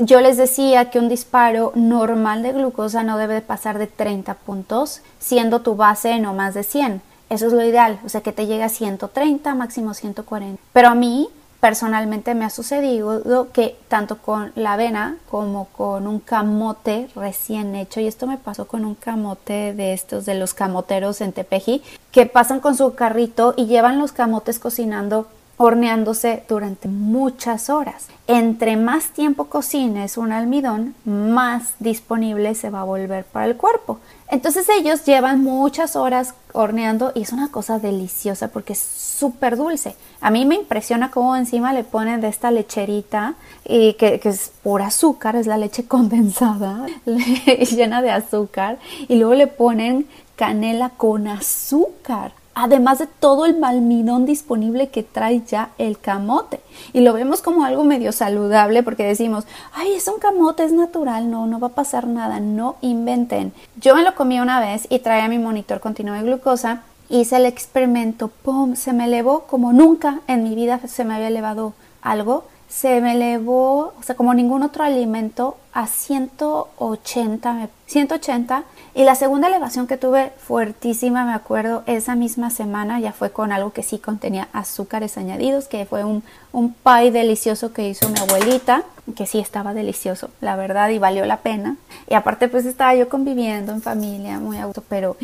yo 0.02 0.20
les 0.20 0.38
decía 0.38 0.90
que 0.90 1.00
un 1.00 1.08
disparo 1.08 1.72
normal 1.76 2.44
de 2.44 2.52
glucosa 2.52 3.04
no 3.04 3.18
debe 3.18 3.42
pasar 3.42 3.78
de 3.78 3.88
30 3.88 4.34
puntos, 4.34 5.02
siendo 5.20 5.62
tu 5.62 5.76
base 5.76 6.20
no 6.20 6.34
más 6.34 6.54
de 6.54 6.64
100. 6.64 7.02
Eso 7.30 7.48
es 7.48 7.54
lo 7.54 7.64
ideal, 7.64 8.00
o 8.06 8.10
sea 8.10 8.20
que 8.20 8.34
te 8.34 8.46
llegue 8.46 8.64
a 8.64 8.70
130, 8.70 9.56
máximo 9.56 9.94
140. 9.94 10.62
Pero 10.74 10.90
a 10.90 10.96
mí 10.96 11.30
personalmente 11.62 12.36
me 12.36 12.44
ha 12.44 12.50
sucedido 12.50 13.52
que 13.54 13.78
tanto 13.88 14.18
con 14.18 14.52
la 14.56 14.74
avena 14.74 15.18
como 15.30 15.66
con 15.66 16.08
un 16.08 16.20
camote 16.20 17.08
recién 17.16 17.76
hecho, 17.76 18.02
y 18.02 18.08
esto 18.08 18.28
me 18.28 18.38
pasó 18.38 18.68
con 18.68 18.84
un 18.84 18.96
camote 18.96 19.74
de 19.74 19.94
estos 19.94 20.26
de 20.26 20.34
los 20.34 20.54
camoteros 20.54 21.22
en 21.22 21.32
Tepeji, 21.32 21.84
que 22.12 22.26
pasan 22.26 22.60
con 22.60 22.76
su 22.76 22.96
carrito 22.96 23.54
y 23.56 23.68
llevan 23.68 24.00
los 24.00 24.12
camotes 24.12 24.58
cocinando 24.58 25.28
horneándose 25.62 26.44
durante 26.50 26.88
muchas 26.88 27.70
horas. 27.70 28.08
Entre 28.26 28.78
más 28.78 29.12
tiempo 29.12 29.46
cocines 29.46 30.18
un 30.18 30.32
almidón, 30.32 30.96
más 31.06 31.76
disponible 31.78 32.56
se 32.56 32.72
va 32.72 32.82
a 32.82 32.86
volver 32.86 33.26
para 33.26 33.46
el 33.46 33.56
cuerpo. 33.58 34.00
Entonces 34.28 34.68
ellos 34.70 35.06
llevan 35.06 35.44
muchas 35.44 35.96
horas 35.96 36.34
horneando 36.54 37.12
y 37.14 37.22
es 37.22 37.32
una 37.32 37.52
cosa 37.52 37.78
deliciosa 37.78 38.48
porque 38.48 38.74
es 38.74 38.80
súper 38.80 39.56
dulce. 39.56 39.96
A 40.20 40.32
mí 40.32 40.46
me 40.46 40.56
impresiona 40.56 41.12
cómo 41.12 41.36
encima 41.36 41.74
le 41.74 41.84
ponen 41.84 42.22
de 42.22 42.30
esta 42.30 42.50
lecherita 42.50 43.36
y 43.64 43.94
que, 43.94 44.20
que 44.20 44.30
es 44.30 44.52
por 44.64 44.82
azúcar, 44.82 45.36
es 45.36 45.46
la 45.46 45.60
leche 45.60 45.86
condensada 45.88 46.88
llena 47.06 48.02
de 48.02 48.10
azúcar 48.10 48.80
y 49.08 49.16
luego 49.18 49.36
le 49.36 49.46
ponen 49.46 50.08
canela 50.36 50.90
con 50.90 51.28
azúcar 51.28 52.41
además 52.54 53.00
de 53.00 53.08
todo 53.08 53.46
el 53.46 53.58
malmidón 53.58 54.26
disponible 54.26 54.90
que 54.90 55.04
trae 55.04 55.42
ya 55.48 55.70
el 55.78 56.00
camote. 56.00 56.60
Y 56.94 57.02
lo 57.02 57.14
vemos 57.14 57.42
como 57.42 57.64
algo 57.64 57.84
medio 57.84 58.12
saludable 58.12 58.84
porque 58.84 59.04
decimos, 59.04 59.46
ay, 59.74 59.94
es 59.94 60.08
un 60.08 60.20
camote, 60.20 60.64
es 60.64 60.74
natural, 60.74 61.30
no, 61.32 61.48
no 61.48 61.60
va 61.60 61.68
a 61.68 61.72
pasar 61.72 62.08
nada, 62.08 62.40
no 62.40 62.76
inventen. 62.82 63.54
Yo 63.80 63.96
me 63.96 64.04
lo 64.04 64.16
comí 64.16 64.40
una 64.40 64.60
vez 64.60 64.88
y 64.90 65.00
traía 65.00 65.28
mi 65.28 65.40
monitor 65.40 65.80
continuo 65.80 66.16
de 66.16 66.24
glucosa, 66.24 66.84
hice 67.10 67.38
el 67.38 67.46
experimento, 67.46 68.30
¡pum! 68.30 68.76
Se 68.76 68.94
me 68.94 69.06
elevó 69.06 69.42
como 69.42 69.74
nunca 69.74 70.22
en 70.28 70.44
mi 70.44 70.56
vida 70.56 70.80
se 70.88 71.04
me 71.04 71.16
había 71.16 71.28
elevado 71.28 71.74
algo. 72.02 72.46
Se 72.72 73.02
me 73.02 73.12
elevó, 73.12 73.94
o 74.00 74.04
sea, 74.04 74.16
como 74.16 74.34
ningún 74.34 74.64
otro 74.64 74.86
alimento, 74.86 75.58
a 75.74 75.88
180, 75.88 77.70
180 77.86 78.64
y 78.94 79.04
la 79.04 79.16
segunda 79.16 79.48
elevación 79.48 79.88
que 79.88 79.98
tuve 79.98 80.32
fuertísima, 80.38 81.26
me 81.26 81.34
acuerdo, 81.34 81.84
esa 81.86 82.16
misma 82.16 82.50
semana 82.50 83.00
ya 83.00 83.14
fue 83.14 83.32
con 83.32 83.52
algo 83.52 83.72
que 83.72 83.84
sí 83.84 83.98
contenía 83.98 84.50
azúcares 84.52 85.18
añadidos, 85.18 85.68
que 85.68 85.86
fue 85.86 86.04
un, 86.04 86.24
un 86.52 86.74
pie 86.74 87.12
delicioso 87.12 87.72
que 87.72 87.88
hizo 87.88 88.10
mi 88.10 88.20
abuelita, 88.20 88.84
que 89.16 89.26
sí 89.26 89.40
estaba 89.40 89.74
delicioso, 89.74 90.30
la 90.42 90.56
verdad, 90.56 90.90
y 90.90 91.00
valió 91.00 91.26
la 91.26 91.38
pena. 91.38 91.78
Y 92.10 92.16
aparte 92.16 92.50
pues 92.50 92.66
estaba 92.66 92.96
yo 92.96 93.08
conviviendo 93.08 93.72
en 93.72 93.82
familia, 93.82 94.40
muy 94.40 94.58
auto, 94.58 94.84
pero 94.88 95.16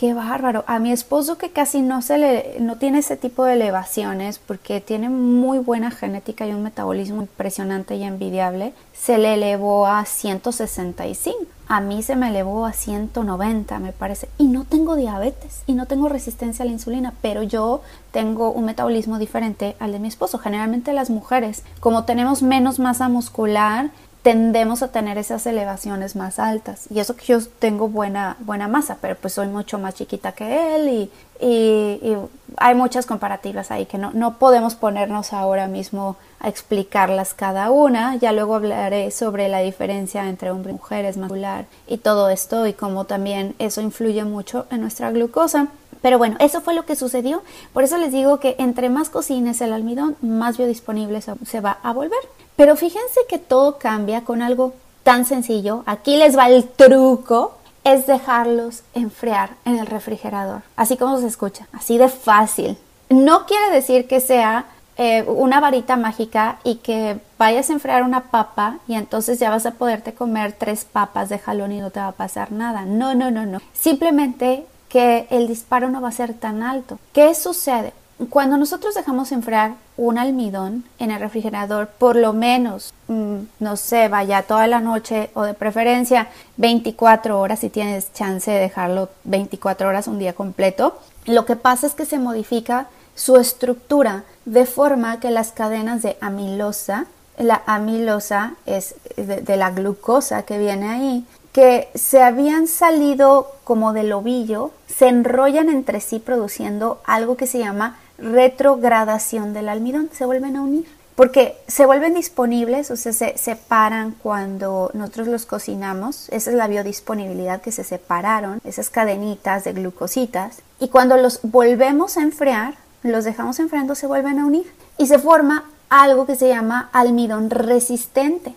qué 0.00 0.14
bárbaro. 0.14 0.64
A 0.66 0.78
mi 0.78 0.92
esposo 0.92 1.36
que 1.36 1.50
casi 1.50 1.82
no 1.82 2.00
se 2.00 2.16
le, 2.16 2.56
no 2.58 2.76
tiene 2.76 3.00
ese 3.00 3.18
tipo 3.18 3.44
de 3.44 3.52
elevaciones 3.52 4.38
porque 4.38 4.80
tiene 4.80 5.10
muy 5.10 5.58
buena 5.58 5.90
genética 5.90 6.46
y 6.46 6.54
un 6.54 6.62
metabolismo 6.62 7.20
impresionante 7.20 7.96
y 7.96 8.04
envidiable, 8.04 8.72
se 8.94 9.18
le 9.18 9.34
elevó 9.34 9.86
a 9.86 10.06
165 10.06 11.60
a 11.70 11.80
mí 11.80 12.02
se 12.02 12.16
me 12.16 12.30
elevó 12.30 12.66
a 12.66 12.72
190, 12.72 13.78
me 13.78 13.92
parece. 13.92 14.28
Y 14.38 14.48
no 14.48 14.64
tengo 14.64 14.96
diabetes 14.96 15.62
y 15.68 15.74
no 15.74 15.86
tengo 15.86 16.08
resistencia 16.08 16.64
a 16.64 16.66
la 16.66 16.72
insulina, 16.72 17.14
pero 17.22 17.44
yo 17.44 17.80
tengo 18.10 18.50
un 18.50 18.64
metabolismo 18.64 19.20
diferente 19.20 19.76
al 19.78 19.92
de 19.92 20.00
mi 20.00 20.08
esposo. 20.08 20.38
Generalmente 20.38 20.92
las 20.92 21.10
mujeres, 21.10 21.62
como 21.78 22.02
tenemos 22.02 22.42
menos 22.42 22.80
masa 22.80 23.08
muscular, 23.08 23.92
tendemos 24.22 24.82
a 24.82 24.88
tener 24.88 25.16
esas 25.16 25.46
elevaciones 25.46 26.14
más 26.14 26.38
altas. 26.38 26.86
Y 26.90 27.00
eso 27.00 27.16
que 27.16 27.26
yo 27.26 27.38
tengo 27.58 27.88
buena, 27.88 28.36
buena 28.40 28.68
masa, 28.68 28.98
pero 29.00 29.16
pues 29.16 29.34
soy 29.34 29.48
mucho 29.48 29.78
más 29.78 29.94
chiquita 29.94 30.32
que 30.32 30.76
él 30.76 30.88
y, 30.88 31.10
y, 31.44 32.16
hay 32.56 32.74
muchas 32.74 33.06
comparativas 33.06 33.70
ahí 33.70 33.86
que 33.86 33.96
no, 33.96 34.10
no 34.12 34.38
podemos 34.38 34.74
ponernos 34.74 35.32
ahora 35.32 35.68
mismo 35.68 36.16
a 36.40 36.48
explicarlas 36.48 37.32
cada 37.32 37.70
una. 37.70 38.16
Ya 38.16 38.32
luego 38.32 38.56
hablaré 38.56 39.10
sobre 39.10 39.48
la 39.48 39.60
diferencia 39.60 40.28
entre 40.28 40.50
hombres 40.50 40.74
y 40.74 40.78
mujeres, 40.78 41.16
muscular 41.16 41.66
y 41.86 41.98
todo 41.98 42.28
esto 42.28 42.66
y 42.66 42.74
cómo 42.74 43.04
también 43.04 43.54
eso 43.58 43.80
influye 43.80 44.24
mucho 44.24 44.66
en 44.70 44.82
nuestra 44.82 45.10
glucosa. 45.12 45.68
Pero 46.02 46.18
bueno, 46.18 46.36
eso 46.40 46.60
fue 46.60 46.74
lo 46.74 46.86
que 46.86 46.96
sucedió. 46.96 47.42
Por 47.72 47.84
eso 47.84 47.98
les 47.98 48.12
digo 48.12 48.40
que 48.40 48.56
entre 48.58 48.88
más 48.88 49.10
cocines 49.10 49.60
el 49.60 49.72
almidón, 49.72 50.16
más 50.22 50.56
biodisponible 50.56 51.20
se 51.20 51.60
va 51.60 51.78
a 51.82 51.92
volver. 51.92 52.18
Pero 52.56 52.76
fíjense 52.76 53.20
que 53.28 53.38
todo 53.38 53.78
cambia 53.78 54.22
con 54.22 54.42
algo 54.42 54.74
tan 55.02 55.24
sencillo. 55.24 55.82
Aquí 55.86 56.16
les 56.16 56.36
va 56.36 56.48
el 56.48 56.68
truco 56.68 57.54
es 57.84 58.06
dejarlos 58.06 58.82
enfriar 58.94 59.50
en 59.64 59.78
el 59.78 59.86
refrigerador, 59.86 60.62
así 60.76 60.96
como 60.96 61.18
se 61.18 61.26
escucha, 61.26 61.66
así 61.72 61.98
de 61.98 62.08
fácil. 62.08 62.76
No 63.08 63.46
quiere 63.46 63.70
decir 63.70 64.06
que 64.06 64.20
sea 64.20 64.66
eh, 64.96 65.24
una 65.26 65.60
varita 65.60 65.96
mágica 65.96 66.58
y 66.62 66.76
que 66.76 67.18
vayas 67.38 67.70
a 67.70 67.72
enfriar 67.72 68.02
una 68.02 68.24
papa 68.24 68.78
y 68.86 68.94
entonces 68.94 69.38
ya 69.38 69.50
vas 69.50 69.66
a 69.66 69.72
poderte 69.72 70.12
comer 70.12 70.52
tres 70.52 70.84
papas 70.84 71.28
de 71.28 71.38
jalón 71.38 71.72
y 71.72 71.80
no 71.80 71.90
te 71.90 72.00
va 72.00 72.08
a 72.08 72.12
pasar 72.12 72.52
nada. 72.52 72.84
No, 72.84 73.14
no, 73.14 73.30
no, 73.30 73.46
no. 73.46 73.60
Simplemente 73.72 74.66
que 74.90 75.26
el 75.30 75.48
disparo 75.48 75.88
no 75.88 76.02
va 76.02 76.08
a 76.08 76.12
ser 76.12 76.34
tan 76.34 76.62
alto. 76.62 76.98
¿Qué 77.14 77.34
sucede? 77.34 77.94
Cuando 78.28 78.58
nosotros 78.58 78.94
dejamos 78.94 79.32
enfriar 79.32 79.76
un 79.96 80.18
almidón 80.18 80.84
en 80.98 81.10
el 81.10 81.20
refrigerador, 81.20 81.88
por 81.88 82.16
lo 82.16 82.34
menos, 82.34 82.92
mm, 83.08 83.36
no 83.60 83.76
sé, 83.76 84.08
vaya 84.08 84.42
toda 84.42 84.66
la 84.66 84.80
noche 84.80 85.30
o 85.32 85.44
de 85.44 85.54
preferencia 85.54 86.28
24 86.58 87.40
horas 87.40 87.60
si 87.60 87.70
tienes 87.70 88.12
chance 88.12 88.50
de 88.50 88.58
dejarlo 88.58 89.08
24 89.24 89.88
horas 89.88 90.06
un 90.06 90.18
día 90.18 90.34
completo, 90.34 90.98
lo 91.24 91.46
que 91.46 91.56
pasa 91.56 91.86
es 91.86 91.94
que 91.94 92.04
se 92.04 92.18
modifica 92.18 92.88
su 93.14 93.36
estructura 93.36 94.24
de 94.44 94.66
forma 94.66 95.20
que 95.20 95.30
las 95.30 95.52
cadenas 95.52 96.02
de 96.02 96.18
amilosa, 96.20 97.06
la 97.38 97.62
amilosa 97.66 98.54
es 98.66 98.94
de, 99.16 99.56
la 99.56 99.70
glucosa 99.70 100.42
que 100.42 100.58
viene 100.58 100.88
ahí, 100.88 101.26
que 101.52 101.88
se 101.94 102.22
habían 102.22 102.66
salido 102.66 103.52
como 103.64 103.92
del 103.92 104.12
ovillo, 104.12 104.70
se 104.86 105.08
enrollan 105.08 105.68
entre 105.68 106.00
sí 106.00 106.18
produciendo 106.18 107.00
algo 107.04 107.36
que 107.36 107.46
se 107.46 107.58
llama 107.58 107.98
retrogradación 108.18 109.52
del 109.52 109.68
almidón, 109.68 110.10
se 110.12 110.26
vuelven 110.26 110.56
a 110.56 110.62
unir. 110.62 110.86
Porque 111.16 111.58
se 111.66 111.84
vuelven 111.84 112.14
disponibles, 112.14 112.90
o 112.90 112.96
sea, 112.96 113.12
se 113.12 113.36
separan 113.36 114.14
cuando 114.22 114.90
nosotros 114.94 115.28
los 115.28 115.44
cocinamos. 115.44 116.30
Esa 116.30 116.50
es 116.50 116.56
la 116.56 116.66
biodisponibilidad 116.66 117.60
que 117.60 117.72
se 117.72 117.84
separaron, 117.84 118.60
esas 118.64 118.88
cadenitas 118.88 119.64
de 119.64 119.74
glucositas. 119.74 120.62
Y 120.78 120.88
cuando 120.88 121.18
los 121.18 121.40
volvemos 121.42 122.16
a 122.16 122.22
enfriar, 122.22 122.76
los 123.02 123.24
dejamos 123.24 123.58
enfriando, 123.58 123.94
se 123.94 124.06
vuelven 124.06 124.38
a 124.38 124.46
unir. 124.46 124.72
Y 124.96 125.08
se 125.08 125.18
forma 125.18 125.64
algo 125.90 126.24
que 126.24 126.36
se 126.36 126.48
llama 126.48 126.88
almidón 126.92 127.50
resistente, 127.50 128.54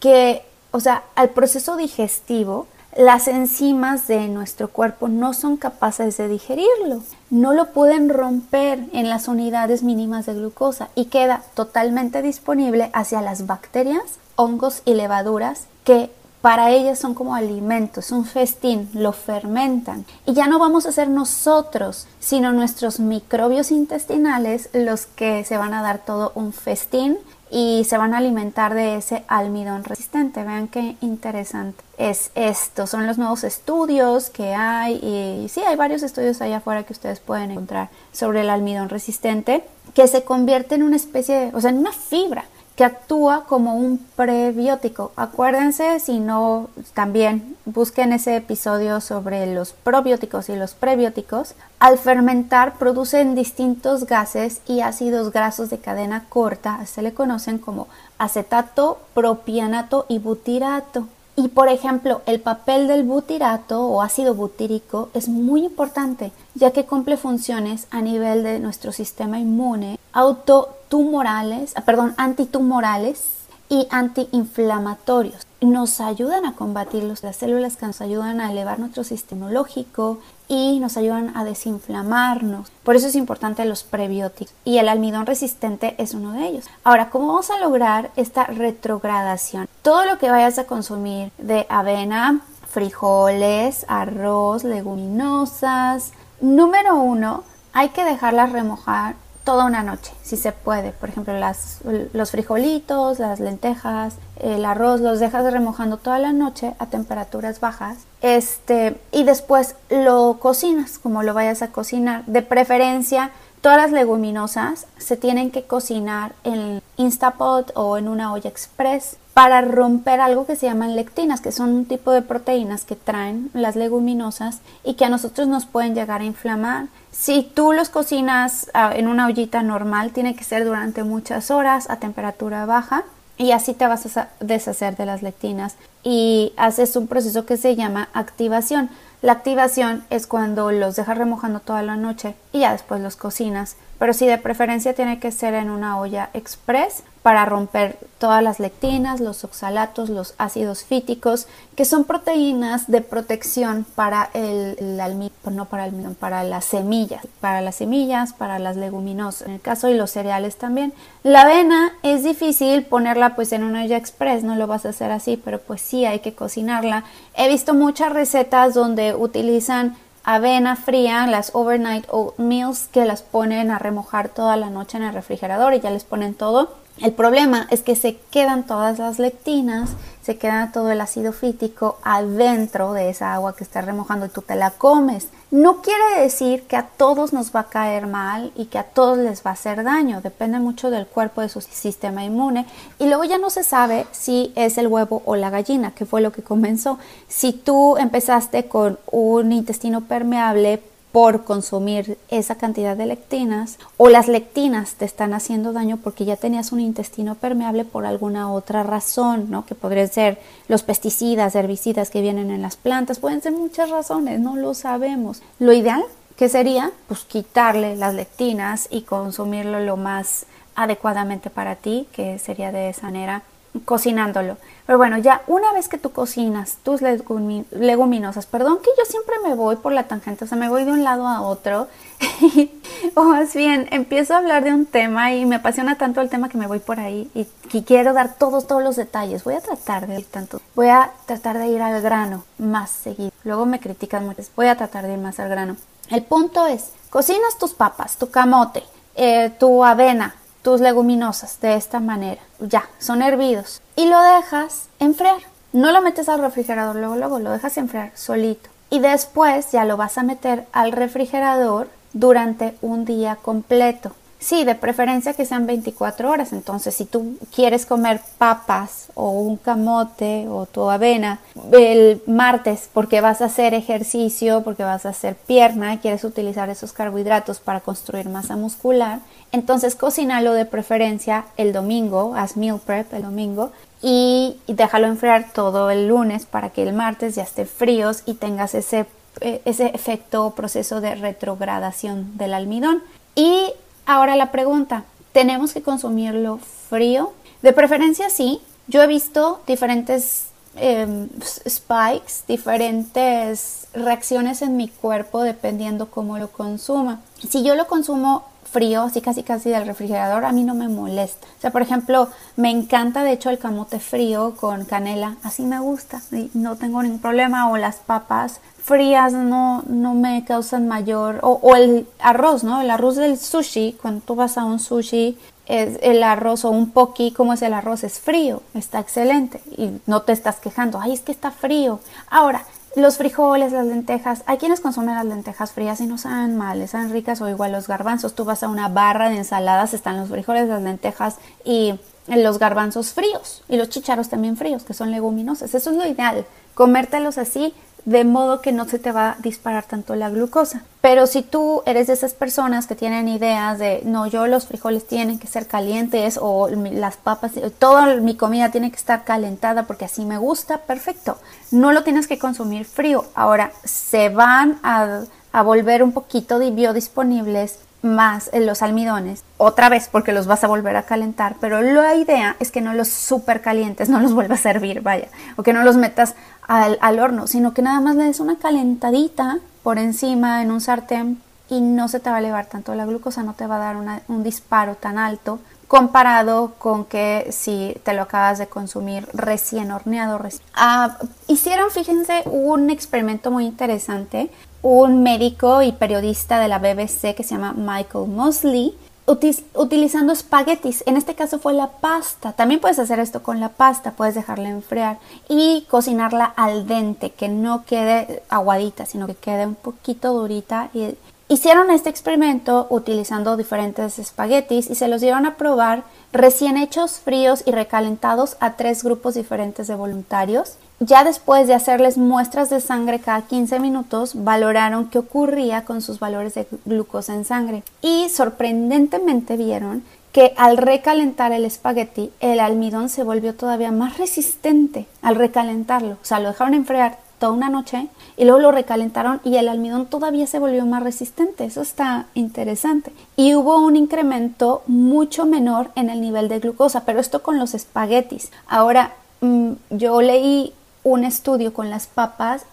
que, 0.00 0.42
o 0.76 0.80
sea, 0.80 1.04
al 1.14 1.30
proceso 1.30 1.76
digestivo 1.76 2.66
las 2.98 3.28
enzimas 3.28 4.06
de 4.06 4.28
nuestro 4.28 4.68
cuerpo 4.68 5.08
no 5.08 5.32
son 5.32 5.56
capaces 5.56 6.18
de 6.18 6.28
digerirlo, 6.28 7.02
no 7.30 7.54
lo 7.54 7.72
pueden 7.72 8.10
romper 8.10 8.84
en 8.92 9.08
las 9.08 9.26
unidades 9.26 9.82
mínimas 9.82 10.26
de 10.26 10.34
glucosa 10.34 10.88
y 10.94 11.06
queda 11.06 11.42
totalmente 11.54 12.20
disponible 12.20 12.90
hacia 12.92 13.22
las 13.22 13.46
bacterias, 13.46 14.02
hongos 14.34 14.82
y 14.84 14.92
levaduras 14.92 15.64
que 15.84 16.10
para 16.42 16.70
ellas 16.70 16.98
son 16.98 17.14
como 17.14 17.34
alimentos, 17.34 18.12
un 18.12 18.24
festín, 18.24 18.88
lo 18.92 19.12
fermentan. 19.12 20.04
Y 20.26 20.34
ya 20.34 20.46
no 20.46 20.58
vamos 20.58 20.86
a 20.86 20.92
ser 20.92 21.08
nosotros, 21.08 22.06
sino 22.20 22.52
nuestros 22.52 23.00
microbios 23.00 23.72
intestinales 23.72 24.68
los 24.72 25.06
que 25.06 25.42
se 25.44 25.56
van 25.56 25.74
a 25.74 25.82
dar 25.82 26.04
todo 26.04 26.32
un 26.34 26.52
festín 26.52 27.18
y 27.50 27.84
se 27.84 27.96
van 27.96 28.14
a 28.14 28.18
alimentar 28.18 28.74
de 28.74 28.96
ese 28.96 29.24
almidón 29.28 29.84
resistente. 29.84 30.42
Vean 30.42 30.68
qué 30.68 30.96
interesante 31.00 31.82
es 31.98 32.30
esto. 32.34 32.86
Son 32.86 33.06
los 33.06 33.18
nuevos 33.18 33.44
estudios 33.44 34.30
que 34.30 34.54
hay 34.54 34.94
y 34.96 35.48
sí, 35.48 35.60
hay 35.60 35.76
varios 35.76 36.02
estudios 36.02 36.40
allá 36.40 36.58
afuera 36.58 36.82
que 36.82 36.92
ustedes 36.92 37.20
pueden 37.20 37.52
encontrar 37.52 37.88
sobre 38.12 38.42
el 38.42 38.50
almidón 38.50 38.88
resistente 38.88 39.64
que 39.94 40.08
se 40.08 40.24
convierte 40.24 40.74
en 40.74 40.82
una 40.82 40.96
especie 40.96 41.34
de, 41.36 41.56
o 41.56 41.60
sea, 41.60 41.70
en 41.70 41.78
una 41.78 41.92
fibra 41.92 42.44
que 42.76 42.84
actúa 42.84 43.44
como 43.46 43.74
un 43.74 43.98
prebiótico. 44.16 45.10
Acuérdense, 45.16 45.98
si 45.98 46.18
no, 46.18 46.68
también 46.92 47.56
busquen 47.64 48.12
ese 48.12 48.36
episodio 48.36 49.00
sobre 49.00 49.52
los 49.54 49.72
probióticos 49.72 50.50
y 50.50 50.56
los 50.56 50.74
prebióticos. 50.74 51.54
Al 51.80 51.96
fermentar 51.96 52.74
producen 52.74 53.34
distintos 53.34 54.04
gases 54.04 54.60
y 54.68 54.82
ácidos 54.82 55.32
grasos 55.32 55.70
de 55.70 55.78
cadena 55.78 56.26
corta, 56.28 56.84
se 56.84 57.00
le 57.00 57.14
conocen 57.14 57.56
como 57.58 57.88
acetato, 58.18 58.98
propianato 59.14 60.04
y 60.08 60.18
butirato. 60.18 61.08
Y 61.36 61.48
por 61.48 61.68
ejemplo, 61.68 62.22
el 62.24 62.40
papel 62.40 62.88
del 62.88 63.04
butirato 63.04 63.86
o 63.86 64.00
ácido 64.00 64.34
butírico 64.34 65.10
es 65.12 65.28
muy 65.28 65.64
importante, 65.66 66.32
ya 66.54 66.70
que 66.70 66.86
cumple 66.86 67.18
funciones 67.18 67.86
a 67.90 68.00
nivel 68.00 68.42
de 68.42 68.58
nuestro 68.58 68.90
sistema 68.90 69.38
inmune, 69.38 69.98
autotumorales, 70.12 71.74
perdón, 71.84 72.14
antitumorales 72.16 73.36
y 73.68 73.86
antiinflamatorios. 73.90 75.46
Nos 75.60 76.00
ayudan 76.00 76.44
a 76.44 76.52
combatir 76.52 77.02
las 77.02 77.20
células 77.36 77.76
que 77.76 77.86
nos 77.86 78.00
ayudan 78.00 78.40
a 78.40 78.52
elevar 78.52 78.78
nuestro 78.78 79.04
sistema 79.04 79.50
lógico 79.50 80.18
y 80.48 80.78
nos 80.80 80.96
ayudan 80.96 81.36
a 81.36 81.44
desinflamarnos. 81.44 82.70
Por 82.84 82.96
eso 82.96 83.08
es 83.08 83.14
importante 83.14 83.64
los 83.64 83.82
prebióticos 83.82 84.54
y 84.64 84.78
el 84.78 84.88
almidón 84.88 85.26
resistente 85.26 85.94
es 85.98 86.14
uno 86.14 86.32
de 86.32 86.46
ellos. 86.46 86.66
Ahora, 86.84 87.10
¿cómo 87.10 87.28
vamos 87.28 87.50
a 87.50 87.58
lograr 87.58 88.10
esta 88.16 88.44
retrogradación? 88.44 89.68
Todo 89.82 90.04
lo 90.04 90.18
que 90.18 90.30
vayas 90.30 90.58
a 90.58 90.66
consumir 90.66 91.32
de 91.38 91.66
avena, 91.68 92.40
frijoles, 92.68 93.86
arroz, 93.88 94.62
leguminosas, 94.62 96.12
número 96.40 96.96
uno, 96.96 97.44
hay 97.72 97.88
que 97.90 98.04
dejarlas 98.04 98.52
remojar 98.52 99.16
toda 99.46 99.64
una 99.64 99.84
noche, 99.84 100.12
si 100.22 100.36
se 100.36 100.50
puede. 100.50 100.90
Por 100.90 101.08
ejemplo, 101.08 101.32
las, 101.38 101.78
los 102.12 102.32
frijolitos, 102.32 103.20
las 103.20 103.38
lentejas, 103.38 104.16
el 104.40 104.64
arroz, 104.64 105.00
los 105.00 105.20
dejas 105.20 105.50
remojando 105.52 105.98
toda 105.98 106.18
la 106.18 106.32
noche 106.32 106.74
a 106.80 106.86
temperaturas 106.86 107.60
bajas. 107.60 107.96
Este, 108.22 109.00
y 109.12 109.22
después 109.22 109.76
lo 109.88 110.38
cocinas, 110.40 110.98
como 110.98 111.22
lo 111.22 111.32
vayas 111.32 111.62
a 111.62 111.68
cocinar. 111.68 112.24
De 112.26 112.42
preferencia, 112.42 113.30
todas 113.66 113.82
las 113.82 113.90
leguminosas 113.90 114.86
se 114.96 115.16
tienen 115.16 115.50
que 115.50 115.64
cocinar 115.64 116.36
en 116.44 116.80
Instapot 116.98 117.72
o 117.74 117.98
en 117.98 118.06
una 118.06 118.32
olla 118.32 118.48
express 118.48 119.16
para 119.34 119.60
romper 119.60 120.20
algo 120.20 120.46
que 120.46 120.54
se 120.54 120.66
llaman 120.66 120.94
lectinas, 120.94 121.40
que 121.40 121.50
son 121.50 121.70
un 121.70 121.84
tipo 121.84 122.12
de 122.12 122.22
proteínas 122.22 122.84
que 122.84 122.94
traen 122.94 123.50
las 123.54 123.74
leguminosas 123.74 124.60
y 124.84 124.94
que 124.94 125.04
a 125.04 125.08
nosotros 125.08 125.48
nos 125.48 125.66
pueden 125.66 125.96
llegar 125.96 126.20
a 126.20 126.24
inflamar. 126.24 126.86
Si 127.10 127.42
tú 127.42 127.72
los 127.72 127.88
cocinas 127.88 128.70
ah, 128.72 128.92
en 128.94 129.08
una 129.08 129.26
ollita 129.26 129.64
normal, 129.64 130.12
tiene 130.12 130.36
que 130.36 130.44
ser 130.44 130.64
durante 130.64 131.02
muchas 131.02 131.50
horas 131.50 131.90
a 131.90 131.96
temperatura 131.96 132.66
baja 132.66 133.02
y 133.36 133.50
así 133.50 133.74
te 133.74 133.88
vas 133.88 134.16
a 134.16 134.28
deshacer 134.38 134.96
de 134.96 135.06
las 135.06 135.22
lectinas 135.22 135.74
y 136.04 136.52
haces 136.56 136.94
un 136.94 137.08
proceso 137.08 137.46
que 137.46 137.56
se 137.56 137.74
llama 137.74 138.10
activación. 138.12 138.90
La 139.26 139.32
activación 139.32 140.04
es 140.08 140.28
cuando 140.28 140.70
los 140.70 140.94
dejas 140.94 141.18
remojando 141.18 141.58
toda 141.58 141.82
la 141.82 141.96
noche 141.96 142.36
y 142.52 142.60
ya 142.60 142.70
después 142.70 143.00
los 143.00 143.16
cocinas 143.16 143.76
pero 143.98 144.12
sí 144.12 144.24
de 144.24 144.38
preferencia 144.38 144.94
tiene 144.94 145.18
que 145.18 145.32
ser 145.32 145.54
en 145.54 145.68
una 145.68 145.98
olla 145.98 146.30
express 146.32 147.02
para 147.26 147.44
romper 147.44 147.98
todas 148.18 148.40
las 148.40 148.60
lectinas, 148.60 149.18
los 149.18 149.42
oxalatos, 149.42 150.10
los 150.10 150.34
ácidos 150.38 150.84
fíticos, 150.84 151.48
que 151.74 151.84
son 151.84 152.04
proteínas 152.04 152.86
de 152.86 153.00
protección 153.00 153.84
para 153.96 154.30
el, 154.32 154.76
el 154.78 155.30
no 155.52 155.64
para 155.64 155.86
el 155.86 155.92
para 156.20 156.44
las 156.44 156.66
semillas, 156.66 157.26
para 157.40 157.62
las 157.62 157.74
semillas, 157.74 158.32
para 158.32 158.60
las 158.60 158.76
leguminosas, 158.76 159.48
en 159.48 159.54
el 159.54 159.60
caso 159.60 159.88
de 159.88 159.94
los 159.94 160.12
cereales 160.12 160.54
también. 160.54 160.92
La 161.24 161.42
avena 161.42 161.94
es 162.04 162.22
difícil 162.22 162.84
ponerla 162.84 163.34
pues 163.34 163.50
en 163.50 163.64
una 163.64 163.82
olla 163.82 163.96
express, 163.96 164.44
no 164.44 164.54
lo 164.54 164.68
vas 164.68 164.86
a 164.86 164.90
hacer 164.90 165.10
así, 165.10 165.36
pero 165.36 165.58
pues 165.58 165.80
sí 165.80 166.04
hay 166.04 166.20
que 166.20 166.32
cocinarla. 166.32 167.02
He 167.34 167.48
visto 167.48 167.74
muchas 167.74 168.12
recetas 168.12 168.72
donde 168.72 169.16
utilizan 169.16 169.96
avena 170.22 170.76
fría, 170.76 171.26
las 171.26 171.52
overnight 171.56 172.06
oatmeals 172.08 172.86
que 172.86 173.04
las 173.04 173.22
ponen 173.22 173.72
a 173.72 173.80
remojar 173.80 174.28
toda 174.28 174.56
la 174.56 174.70
noche 174.70 174.96
en 174.98 175.02
el 175.02 175.12
refrigerador 175.12 175.74
y 175.74 175.80
ya 175.80 175.90
les 175.90 176.04
ponen 176.04 176.32
todo. 176.32 176.85
El 176.98 177.12
problema 177.12 177.66
es 177.70 177.82
que 177.82 177.94
se 177.94 178.16
quedan 178.30 178.64
todas 178.64 178.98
las 178.98 179.18
lectinas, 179.18 179.90
se 180.22 180.38
queda 180.38 180.72
todo 180.72 180.90
el 180.90 181.00
ácido 181.02 181.32
fítico 181.32 181.98
adentro 182.02 182.94
de 182.94 183.10
esa 183.10 183.34
agua 183.34 183.54
que 183.54 183.64
está 183.64 183.82
remojando 183.82 184.26
y 184.26 184.30
tú 184.30 184.40
te 184.40 184.56
la 184.56 184.70
comes. 184.70 185.28
No 185.50 185.82
quiere 185.82 186.22
decir 186.22 186.62
que 186.62 186.76
a 186.76 186.86
todos 186.86 187.34
nos 187.34 187.54
va 187.54 187.60
a 187.60 187.68
caer 187.68 188.06
mal 188.06 188.50
y 188.56 188.64
que 188.64 188.78
a 188.78 188.84
todos 188.84 189.18
les 189.18 189.44
va 189.44 189.50
a 189.50 189.52
hacer 189.52 189.84
daño, 189.84 190.22
depende 190.22 190.58
mucho 190.58 190.90
del 190.90 191.06
cuerpo, 191.06 191.42
de 191.42 191.50
su 191.50 191.60
sistema 191.60 192.24
inmune 192.24 192.64
y 192.98 193.06
luego 193.06 193.24
ya 193.24 193.36
no 193.36 193.50
se 193.50 193.62
sabe 193.62 194.06
si 194.10 194.52
es 194.56 194.78
el 194.78 194.88
huevo 194.88 195.22
o 195.26 195.36
la 195.36 195.50
gallina, 195.50 195.90
que 195.90 196.06
fue 196.06 196.22
lo 196.22 196.32
que 196.32 196.42
comenzó. 196.42 196.98
Si 197.28 197.52
tú 197.52 197.98
empezaste 197.98 198.68
con 198.68 198.98
un 199.12 199.52
intestino 199.52 200.00
permeable, 200.00 200.82
por 201.16 201.44
consumir 201.44 202.18
esa 202.28 202.56
cantidad 202.56 202.94
de 202.94 203.06
lectinas 203.06 203.78
o 203.96 204.10
las 204.10 204.28
lectinas 204.28 204.96
te 204.96 205.06
están 205.06 205.32
haciendo 205.32 205.72
daño 205.72 205.96
porque 205.96 206.26
ya 206.26 206.36
tenías 206.36 206.72
un 206.72 206.80
intestino 206.80 207.36
permeable 207.36 207.86
por 207.86 208.04
alguna 208.04 208.52
otra 208.52 208.82
razón, 208.82 209.46
¿no? 209.50 209.64
Que 209.64 209.74
podrían 209.74 210.08
ser 210.08 210.38
los 210.68 210.82
pesticidas, 210.82 211.54
herbicidas 211.54 212.10
que 212.10 212.20
vienen 212.20 212.50
en 212.50 212.60
las 212.60 212.76
plantas, 212.76 213.18
pueden 213.18 213.40
ser 213.40 213.52
muchas 213.52 213.88
razones, 213.88 214.40
no 214.40 214.56
lo 214.56 214.74
sabemos. 214.74 215.40
Lo 215.58 215.72
ideal 215.72 216.04
que 216.36 216.50
sería 216.50 216.92
pues 217.08 217.20
quitarle 217.20 217.96
las 217.96 218.12
lectinas 218.12 218.86
y 218.90 219.00
consumirlo 219.00 219.80
lo 219.80 219.96
más 219.96 220.44
adecuadamente 220.74 221.48
para 221.48 221.76
ti, 221.76 222.06
que 222.12 222.38
sería 222.38 222.72
de 222.72 222.90
esa 222.90 223.06
manera 223.06 223.42
cocinándolo. 223.84 224.56
Pero 224.86 224.98
bueno, 224.98 225.18
ya 225.18 225.42
una 225.48 225.72
vez 225.72 225.88
que 225.88 225.98
tú 225.98 226.12
cocinas 226.12 226.78
tus 226.84 227.00
leguminosas, 227.02 228.46
perdón 228.46 228.78
que 228.78 228.90
yo 228.96 229.04
siempre 229.04 229.34
me 229.44 229.54
voy 229.54 229.76
por 229.76 229.92
la 229.92 230.04
tangente, 230.04 230.44
o 230.44 230.48
sea, 230.48 230.56
me 230.56 230.68
voy 230.68 230.84
de 230.84 230.92
un 230.92 231.02
lado 231.02 231.26
a 231.26 231.40
otro, 231.40 231.88
o 233.14 233.24
más 233.24 233.52
bien 233.54 233.88
empiezo 233.90 234.34
a 234.34 234.38
hablar 234.38 234.62
de 234.62 234.72
un 234.72 234.86
tema 234.86 235.32
y 235.34 235.44
me 235.44 235.56
apasiona 235.56 235.98
tanto 235.98 236.20
el 236.20 236.30
tema 236.30 236.48
que 236.48 236.56
me 236.56 236.68
voy 236.68 236.78
por 236.78 237.00
ahí 237.00 237.28
y, 237.34 237.46
quiero 237.82 238.12
dar 238.12 238.34
todos, 238.34 238.66
todos 238.66 238.82
los 238.82 238.94
detalles. 238.94 239.42
Voy 239.42 239.54
a 239.54 239.60
tratar 239.60 240.06
de 240.06 240.20
ir 240.20 240.26
tanto, 240.26 240.60
voy 240.76 240.88
a 240.88 241.10
tratar 241.26 241.58
de 241.58 241.66
ir 241.66 241.82
al 241.82 242.00
grano 242.00 242.44
más 242.58 242.90
seguido. 242.90 243.32
Luego 243.42 243.66
me 243.66 243.80
critican 243.80 244.24
mucho, 244.24 244.42
voy 244.54 244.68
a 244.68 244.76
tratar 244.76 245.06
de 245.06 245.14
ir 245.14 245.18
más 245.18 245.40
al 245.40 245.48
grano. 245.48 245.76
El 246.10 246.22
punto 246.22 246.66
es, 246.66 246.90
cocinas 247.10 247.58
tus 247.58 247.74
papas, 247.74 248.16
tu 248.16 248.30
camote, 248.30 248.84
eh, 249.16 249.50
tu 249.58 249.84
avena, 249.84 250.36
tus 250.66 250.80
leguminosas 250.80 251.60
de 251.60 251.76
esta 251.76 252.00
manera. 252.00 252.42
Ya, 252.58 252.88
son 252.98 253.22
hervidos. 253.22 253.80
Y 253.94 254.08
lo 254.08 254.20
dejas 254.20 254.88
enfriar. 254.98 255.36
No 255.72 255.92
lo 255.92 256.02
metes 256.02 256.28
al 256.28 256.40
refrigerador 256.40 256.96
luego, 256.96 257.14
luego 257.14 257.38
lo 257.38 257.52
dejas 257.52 257.76
enfriar 257.76 258.10
solito. 258.16 258.68
Y 258.90 258.98
después 258.98 259.70
ya 259.70 259.84
lo 259.84 259.96
vas 259.96 260.18
a 260.18 260.24
meter 260.24 260.66
al 260.72 260.90
refrigerador 260.90 261.88
durante 262.14 262.76
un 262.82 263.04
día 263.04 263.38
completo. 263.40 264.10
Sí, 264.38 264.64
de 264.64 264.74
preferencia 264.74 265.32
que 265.32 265.46
sean 265.46 265.66
24 265.66 266.30
horas. 266.30 266.52
Entonces, 266.52 266.94
si 266.94 267.06
tú 267.06 267.36
quieres 267.54 267.86
comer 267.86 268.20
papas 268.38 269.08
o 269.14 269.30
un 269.30 269.56
camote 269.56 270.46
o 270.48 270.66
tu 270.66 270.90
avena 270.90 271.40
el 271.72 272.22
martes 272.26 272.88
porque 272.92 273.22
vas 273.22 273.40
a 273.40 273.46
hacer 273.46 273.72
ejercicio, 273.72 274.62
porque 274.62 274.84
vas 274.84 275.06
a 275.06 275.10
hacer 275.10 275.36
pierna, 275.36 276.00
quieres 276.00 276.22
utilizar 276.22 276.68
esos 276.68 276.92
carbohidratos 276.92 277.60
para 277.60 277.80
construir 277.80 278.28
masa 278.28 278.56
muscular, 278.56 279.20
entonces 279.52 279.94
cocínalo 279.94 280.52
de 280.52 280.66
preferencia 280.66 281.46
el 281.56 281.72
domingo, 281.72 282.34
haz 282.36 282.56
meal 282.56 282.78
prep 282.84 283.12
el 283.14 283.22
domingo 283.22 283.72
y, 284.02 284.58
déjalo 284.66 285.06
enfriar 285.06 285.52
todo 285.52 285.90
el 285.90 286.08
lunes 286.08 286.44
para 286.44 286.70
que 286.70 286.82
el 286.82 286.92
martes 286.92 287.34
ya 287.34 287.42
esté 287.42 287.64
fríos 287.64 288.22
y 288.26 288.34
tengas 288.34 288.74
ese, 288.74 289.06
eh, 289.40 289.62
ese 289.64 289.86
efecto 289.86 290.46
o 290.46 290.54
proceso 290.54 291.00
de 291.00 291.14
retrogradación 291.14 292.36
del 292.36 292.52
almidón. 292.52 293.02
Y 293.34 293.72
Ahora 294.06 294.36
la 294.36 294.52
pregunta, 294.52 295.04
¿tenemos 295.32 295.72
que 295.72 295.82
consumirlo 295.82 296.58
frío? 296.88 297.32
De 297.62 297.72
preferencia 297.72 298.30
sí. 298.30 298.60
Yo 298.86 299.02
he 299.02 299.08
visto 299.08 299.60
diferentes 299.66 300.46
em, 300.76 301.28
spikes, 301.68 302.44
diferentes 302.46 303.88
reacciones 303.92 304.62
en 304.62 304.76
mi 304.76 304.88
cuerpo 304.88 305.42
dependiendo 305.42 306.08
cómo 306.08 306.38
lo 306.38 306.48
consuma. 306.52 307.20
Si 307.48 307.64
yo 307.64 307.74
lo 307.74 307.88
consumo 307.88 308.44
frío, 308.70 309.02
así 309.02 309.20
casi 309.20 309.42
casi 309.42 309.70
del 309.70 309.86
refrigerador, 309.86 310.44
a 310.44 310.52
mí 310.52 310.64
no 310.64 310.74
me 310.74 310.88
molesta. 310.88 311.46
O 311.58 311.60
sea, 311.60 311.70
por 311.70 311.82
ejemplo, 311.82 312.28
me 312.56 312.70
encanta 312.70 313.22
de 313.24 313.32
hecho 313.32 313.50
el 313.50 313.58
camote 313.58 314.00
frío 314.00 314.54
con 314.56 314.84
canela, 314.84 315.36
así 315.42 315.64
me 315.64 315.80
gusta, 315.80 316.20
no 316.54 316.76
tengo 316.76 317.02
ningún 317.02 317.20
problema, 317.20 317.70
o 317.70 317.76
las 317.76 317.96
papas 317.96 318.60
frías 318.82 319.32
no, 319.32 319.82
no 319.88 320.14
me 320.14 320.44
causan 320.44 320.86
mayor, 320.86 321.40
o, 321.42 321.74
el 321.74 322.06
arroz, 322.20 322.62
¿no? 322.62 322.80
El 322.80 322.90
arroz 322.90 323.16
del 323.16 323.36
sushi, 323.36 323.96
cuando 324.00 324.20
tú 324.20 324.36
vas 324.36 324.58
a 324.58 324.64
un 324.64 324.78
sushi, 324.78 325.36
es 325.66 325.98
el 326.02 326.22
arroz 326.22 326.64
o 326.64 326.70
un 326.70 326.90
poki, 326.90 327.32
como 327.32 327.52
es 327.52 327.62
el 327.62 327.74
arroz, 327.74 328.04
es 328.04 328.20
frío, 328.20 328.62
está 328.74 329.00
excelente 329.00 329.60
y 329.76 330.00
no 330.06 330.22
te 330.22 330.32
estás 330.32 330.56
quejando, 330.56 331.00
ay, 331.00 331.12
es 331.12 331.20
que 331.20 331.32
está 331.32 331.50
frío. 331.50 331.98
Ahora, 332.30 332.64
los 332.96 333.18
frijoles, 333.18 333.72
las 333.72 333.86
lentejas, 333.86 334.42
hay 334.46 334.56
quienes 334.56 334.80
consumen 334.80 335.14
las 335.14 335.26
lentejas 335.26 335.72
frías 335.72 336.00
y 336.00 336.06
no 336.06 336.16
saben 336.16 336.56
mal, 336.56 336.88
saben 336.88 337.12
ricas 337.12 337.42
o 337.42 337.48
igual 337.48 337.70
los 337.70 337.86
garbanzos, 337.86 338.34
tú 338.34 338.46
vas 338.46 338.62
a 338.62 338.68
una 338.68 338.88
barra 338.88 339.28
de 339.28 339.36
ensaladas, 339.36 339.92
están 339.92 340.16
los 340.16 340.30
frijoles, 340.30 340.66
las 340.66 340.82
lentejas 340.82 341.36
y 341.62 342.00
los 342.26 342.58
garbanzos 342.58 343.12
fríos 343.12 343.62
y 343.68 343.76
los 343.76 343.90
chícharos 343.90 344.30
también 344.30 344.56
fríos, 344.56 344.82
que 344.82 344.94
son 344.94 345.10
leguminosas. 345.10 345.74
Eso 345.74 345.90
es 345.90 345.96
lo 345.96 346.06
ideal, 346.06 346.46
comértelos 346.74 347.36
así 347.36 347.74
de 348.06 348.24
modo 348.24 348.60
que 348.60 348.72
no 348.72 348.86
se 348.86 349.00
te 349.00 349.10
va 349.10 349.32
a 349.32 349.36
disparar 349.40 349.84
tanto 349.84 350.14
la 350.14 350.30
glucosa. 350.30 350.82
Pero 351.00 351.26
si 351.26 351.42
tú 351.42 351.82
eres 351.86 352.06
de 352.06 352.12
esas 352.12 352.34
personas 352.34 352.86
que 352.86 352.94
tienen 352.94 353.28
ideas 353.28 353.78
de, 353.78 354.00
no, 354.04 354.28
yo 354.28 354.46
los 354.46 354.66
frijoles 354.66 355.06
tienen 355.06 355.40
que 355.40 355.48
ser 355.48 355.66
calientes 355.66 356.38
o 356.40 356.68
las 356.68 357.16
papas, 357.16 357.52
toda 357.78 358.16
mi 358.16 358.36
comida 358.36 358.70
tiene 358.70 358.90
que 358.90 358.96
estar 358.96 359.24
calentada 359.24 359.88
porque 359.88 360.04
así 360.04 360.24
me 360.24 360.38
gusta, 360.38 360.78
perfecto. 360.78 361.38
No 361.72 361.92
lo 361.92 362.04
tienes 362.04 362.28
que 362.28 362.38
consumir 362.38 362.84
frío. 362.84 363.24
Ahora, 363.34 363.72
se 363.84 364.28
van 364.28 364.78
a, 364.84 365.24
volver 365.64 366.02
un 366.02 366.12
poquito 366.12 366.58
de 366.58 366.70
biodisponibles 366.70 367.80
más 368.02 368.50
en 368.52 368.66
los 368.66 368.82
almidones, 368.82 369.42
otra 369.56 369.88
vez 369.88 370.08
porque 370.12 370.32
los 370.32 370.46
vas 370.46 370.62
a 370.62 370.68
volver 370.68 370.96
a 370.96 371.04
calentar, 371.04 371.56
pero 371.60 371.80
la 371.80 372.14
idea 372.14 372.56
es 372.60 372.70
que 372.70 372.82
no 372.82 372.92
los 372.92 373.08
super 373.08 373.62
calientes, 373.62 374.08
no 374.10 374.20
los 374.20 374.32
vuelvas 374.32 374.60
a 374.60 374.62
servir, 374.64 375.00
vaya, 375.00 375.28
o 375.56 375.62
que 375.62 375.72
no 375.72 375.82
los 375.82 375.96
metas 375.96 376.34
al, 376.66 376.98
al 377.00 377.18
horno, 377.18 377.46
sino 377.46 377.74
que 377.74 377.82
nada 377.82 378.00
más 378.00 378.16
le 378.16 378.24
des 378.24 378.40
una 378.40 378.56
calentadita 378.56 379.58
por 379.82 379.98
encima 379.98 380.62
en 380.62 380.70
un 380.70 380.80
sartén 380.80 381.40
y 381.68 381.80
no 381.80 382.08
se 382.08 382.20
te 382.20 382.30
va 382.30 382.36
a 382.36 382.40
elevar 382.40 382.66
tanto 382.66 382.94
la 382.94 383.06
glucosa, 383.06 383.42
no 383.42 383.54
te 383.54 383.66
va 383.66 383.76
a 383.76 383.92
dar 383.92 384.22
un 384.28 384.42
disparo 384.42 384.94
tan 384.94 385.18
alto 385.18 385.58
comparado 385.88 386.74
con 386.78 387.04
que 387.04 387.48
si 387.50 387.96
te 388.02 388.12
lo 388.12 388.22
acabas 388.22 388.58
de 388.58 388.66
consumir 388.66 389.28
recién 389.32 389.92
horneado. 389.92 390.40
Ah, 390.74 391.18
hicieron, 391.46 391.90
fíjense, 391.90 392.42
un 392.46 392.90
experimento 392.90 393.50
muy 393.50 393.66
interesante 393.66 394.50
un 394.88 395.24
médico 395.24 395.82
y 395.82 395.90
periodista 395.90 396.60
de 396.60 396.68
la 396.68 396.78
BBC 396.78 397.34
que 397.34 397.42
se 397.42 397.56
llama 397.56 397.72
Michael 397.72 398.28
Mosley 398.28 398.94
utilizando 399.26 400.32
espaguetis. 400.32 401.02
En 401.06 401.16
este 401.16 401.34
caso 401.34 401.58
fue 401.58 401.74
la 401.74 401.88
pasta. 401.88 402.52
También 402.52 402.80
puedes 402.80 402.98
hacer 402.98 403.18
esto 403.18 403.42
con 403.42 403.60
la 403.60 403.70
pasta, 403.70 404.12
puedes 404.12 404.34
dejarla 404.34 404.68
enfriar 404.68 405.18
y 405.48 405.86
cocinarla 405.90 406.44
al 406.44 406.86
dente, 406.86 407.30
que 407.30 407.48
no 407.48 407.84
quede 407.84 408.42
aguadita, 408.48 409.06
sino 409.06 409.26
que 409.26 409.34
quede 409.34 409.66
un 409.66 409.74
poquito 409.74 410.32
durita. 410.32 410.90
Y 410.94 411.16
hicieron 411.48 411.90
este 411.90 412.10
experimento 412.10 412.86
utilizando 412.90 413.56
diferentes 413.56 414.18
espaguetis 414.18 414.90
y 414.90 414.94
se 414.94 415.08
los 415.08 415.20
dieron 415.20 415.46
a 415.46 415.56
probar 415.56 416.02
recién 416.32 416.76
hechos, 416.76 417.20
fríos 417.20 417.62
y 417.66 417.70
recalentados 417.70 418.56
a 418.60 418.74
tres 418.74 419.04
grupos 419.04 419.34
diferentes 419.34 419.86
de 419.86 419.94
voluntarios. 419.94 420.76
Ya 420.98 421.24
después 421.24 421.66
de 421.66 421.74
hacerles 421.74 422.18
muestras 422.18 422.70
de 422.70 422.80
sangre 422.80 423.20
cada 423.20 423.42
15 423.42 423.78
minutos, 423.80 424.32
valoraron 424.44 425.08
qué 425.08 425.18
ocurría 425.18 425.84
con 425.84 426.02
sus 426.02 426.18
valores 426.18 426.54
de 426.54 426.66
glucosa 426.84 427.34
en 427.34 427.44
sangre 427.44 427.82
y 428.00 428.28
sorprendentemente 428.30 429.56
vieron 429.56 430.02
que 430.32 430.52
al 430.56 430.76
recalentar 430.76 431.52
el 431.52 431.64
espagueti, 431.64 432.30
el 432.40 432.60
almidón 432.60 433.08
se 433.08 433.22
volvió 433.22 433.54
todavía 433.54 433.90
más 433.90 434.18
resistente 434.18 435.06
al 435.22 435.36
recalentarlo. 435.36 436.12
O 436.14 436.24
sea, 436.24 436.40
lo 436.40 436.48
dejaron 436.48 436.74
enfriar 436.74 437.18
toda 437.38 437.52
una 437.52 437.68
noche 437.68 438.08
y 438.36 438.44
luego 438.44 438.60
lo 438.60 438.72
recalentaron 438.72 439.40
y 439.44 439.56
el 439.56 439.68
almidón 439.68 440.06
todavía 440.06 440.46
se 440.46 440.58
volvió 440.58 440.86
más 440.86 441.02
resistente. 441.02 441.64
Eso 441.64 441.82
está 441.82 442.26
interesante. 442.34 443.12
Y 443.36 443.54
hubo 443.54 443.78
un 443.78 443.96
incremento 443.96 444.82
mucho 444.86 445.46
menor 445.46 445.90
en 445.94 446.10
el 446.10 446.20
nivel 446.20 446.48
de 446.48 446.60
glucosa, 446.60 447.04
pero 447.04 447.20
esto 447.20 447.42
con 447.42 447.58
los 447.58 447.74
espaguetis. 447.74 448.50
Ahora, 448.68 449.12
mm, 449.40 449.72
yo 449.90 450.20
leí 450.22 450.72
un 451.02 451.24
estudio 451.24 451.72
con 451.72 451.90
las 451.90 452.06
papas 452.06 452.64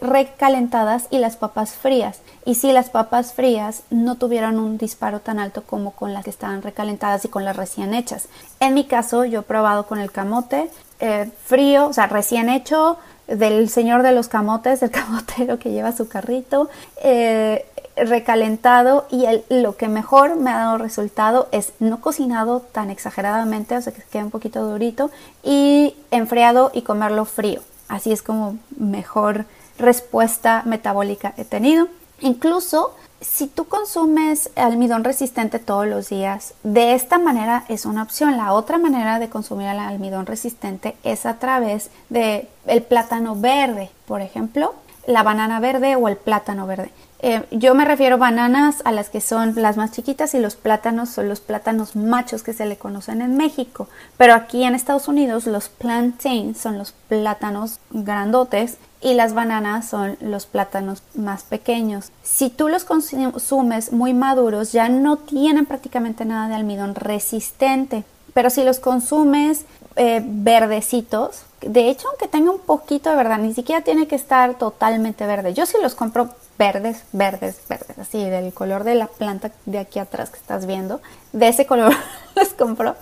recalentadas 0.00 1.06
y 1.10 1.18
las 1.18 1.36
papas 1.36 1.72
frías. 1.72 2.20
Y 2.44 2.56
si 2.56 2.72
las 2.72 2.90
papas 2.90 3.32
frías 3.32 3.82
no 3.90 4.16
tuvieron 4.16 4.58
un 4.58 4.78
disparo 4.78 5.20
tan 5.20 5.38
alto 5.38 5.62
como 5.62 5.92
con 5.92 6.12
las 6.12 6.24
que 6.24 6.30
estaban 6.30 6.62
recalentadas 6.62 7.24
y 7.24 7.28
con 7.28 7.44
las 7.44 7.56
recién 7.56 7.94
hechas. 7.94 8.28
En 8.60 8.74
mi 8.74 8.84
caso, 8.84 9.24
yo 9.24 9.40
he 9.40 9.42
probado 9.42 9.86
con 9.86 10.00
el 10.00 10.10
camote 10.10 10.70
eh, 11.00 11.30
frío, 11.44 11.88
o 11.88 11.92
sea, 11.92 12.08
recién 12.08 12.48
hecho, 12.48 12.98
del 13.28 13.68
señor 13.68 14.02
de 14.02 14.12
los 14.12 14.28
camotes, 14.28 14.80
del 14.80 14.90
camotero 14.90 15.58
que 15.58 15.70
lleva 15.70 15.92
su 15.92 16.08
carrito, 16.08 16.68
eh, 17.02 17.64
recalentado 17.96 19.06
y 19.10 19.26
lo 19.48 19.76
que 19.76 19.88
mejor 19.88 20.36
me 20.36 20.50
ha 20.50 20.58
dado 20.58 20.78
resultado 20.78 21.48
es 21.52 21.72
no 21.80 22.00
cocinado 22.00 22.60
tan 22.60 22.90
exageradamente, 22.90 23.76
o 23.76 23.82
sea 23.82 23.92
que 23.92 24.02
quede 24.02 24.24
un 24.24 24.30
poquito 24.30 24.68
durito 24.68 25.10
y 25.42 25.96
enfriado 26.10 26.70
y 26.72 26.82
comerlo 26.82 27.24
frío. 27.24 27.60
Así 27.88 28.12
es 28.12 28.22
como 28.22 28.58
mejor 28.78 29.46
respuesta 29.78 30.62
metabólica 30.66 31.34
he 31.36 31.44
tenido. 31.44 31.88
Incluso 32.20 32.94
si 33.20 33.48
tú 33.48 33.64
consumes 33.64 34.50
almidón 34.54 35.04
resistente 35.04 35.58
todos 35.58 35.86
los 35.86 36.08
días, 36.08 36.54
de 36.62 36.94
esta 36.94 37.18
manera 37.18 37.64
es 37.68 37.84
una 37.84 38.02
opción. 38.02 38.36
La 38.36 38.52
otra 38.52 38.78
manera 38.78 39.18
de 39.18 39.28
consumir 39.28 39.68
el 39.68 39.78
almidón 39.78 40.26
resistente 40.26 40.96
es 41.02 41.26
a 41.26 41.38
través 41.38 41.90
de 42.08 42.48
el 42.66 42.82
plátano 42.82 43.34
verde, 43.34 43.90
por 44.06 44.20
ejemplo, 44.20 44.74
la 45.06 45.22
banana 45.22 45.58
verde 45.58 45.96
o 45.96 46.08
el 46.08 46.16
plátano 46.16 46.66
verde. 46.66 46.90
Eh, 47.20 47.44
yo 47.50 47.74
me 47.74 47.84
refiero 47.84 48.16
bananas 48.16 48.76
a 48.84 48.92
las 48.92 49.10
que 49.10 49.20
son 49.20 49.54
las 49.56 49.76
más 49.76 49.90
chiquitas 49.90 50.34
y 50.34 50.38
los 50.38 50.54
plátanos 50.54 51.08
son 51.08 51.28
los 51.28 51.40
plátanos 51.40 51.96
machos 51.96 52.44
que 52.44 52.52
se 52.52 52.64
le 52.64 52.76
conocen 52.76 53.22
en 53.22 53.36
México. 53.36 53.88
Pero 54.16 54.34
aquí 54.34 54.62
en 54.62 54.74
Estados 54.74 55.08
Unidos 55.08 55.46
los 55.46 55.68
plantains 55.68 56.58
son 56.58 56.78
los 56.78 56.92
plátanos 57.08 57.80
grandotes 57.90 58.78
y 59.00 59.14
las 59.14 59.34
bananas 59.34 59.88
son 59.88 60.16
los 60.20 60.46
plátanos 60.46 61.02
más 61.14 61.42
pequeños. 61.42 62.12
Si 62.22 62.50
tú 62.50 62.68
los 62.68 62.84
consumes 62.84 63.92
muy 63.92 64.14
maduros 64.14 64.70
ya 64.70 64.88
no 64.88 65.16
tienen 65.16 65.66
prácticamente 65.66 66.24
nada 66.24 66.48
de 66.48 66.54
almidón 66.54 66.94
resistente. 66.94 68.04
Pero 68.32 68.50
si 68.50 68.62
los 68.62 68.78
consumes 68.78 69.64
eh, 69.96 70.22
verdecitos, 70.24 71.42
de 71.60 71.90
hecho 71.90 72.06
aunque 72.08 72.28
tenga 72.28 72.52
un 72.52 72.60
poquito 72.60 73.10
de 73.10 73.16
verdad, 73.16 73.38
ni 73.38 73.54
siquiera 73.54 73.82
tiene 73.82 74.06
que 74.06 74.14
estar 74.14 74.54
totalmente 74.54 75.26
verde. 75.26 75.54
Yo 75.54 75.66
sí 75.66 75.76
los 75.82 75.96
compro 75.96 76.30
verdes, 76.58 77.04
verdes, 77.12 77.60
verdes, 77.68 77.98
así 77.98 78.22
del 78.22 78.52
color 78.52 78.84
de 78.84 78.96
la 78.96 79.06
planta 79.06 79.52
de 79.64 79.78
aquí 79.78 79.98
atrás 79.98 80.30
que 80.30 80.38
estás 80.38 80.66
viendo. 80.66 81.00
De 81.32 81.48
ese 81.48 81.66
color 81.66 81.94
los 82.36 82.48
compro, 82.48 82.96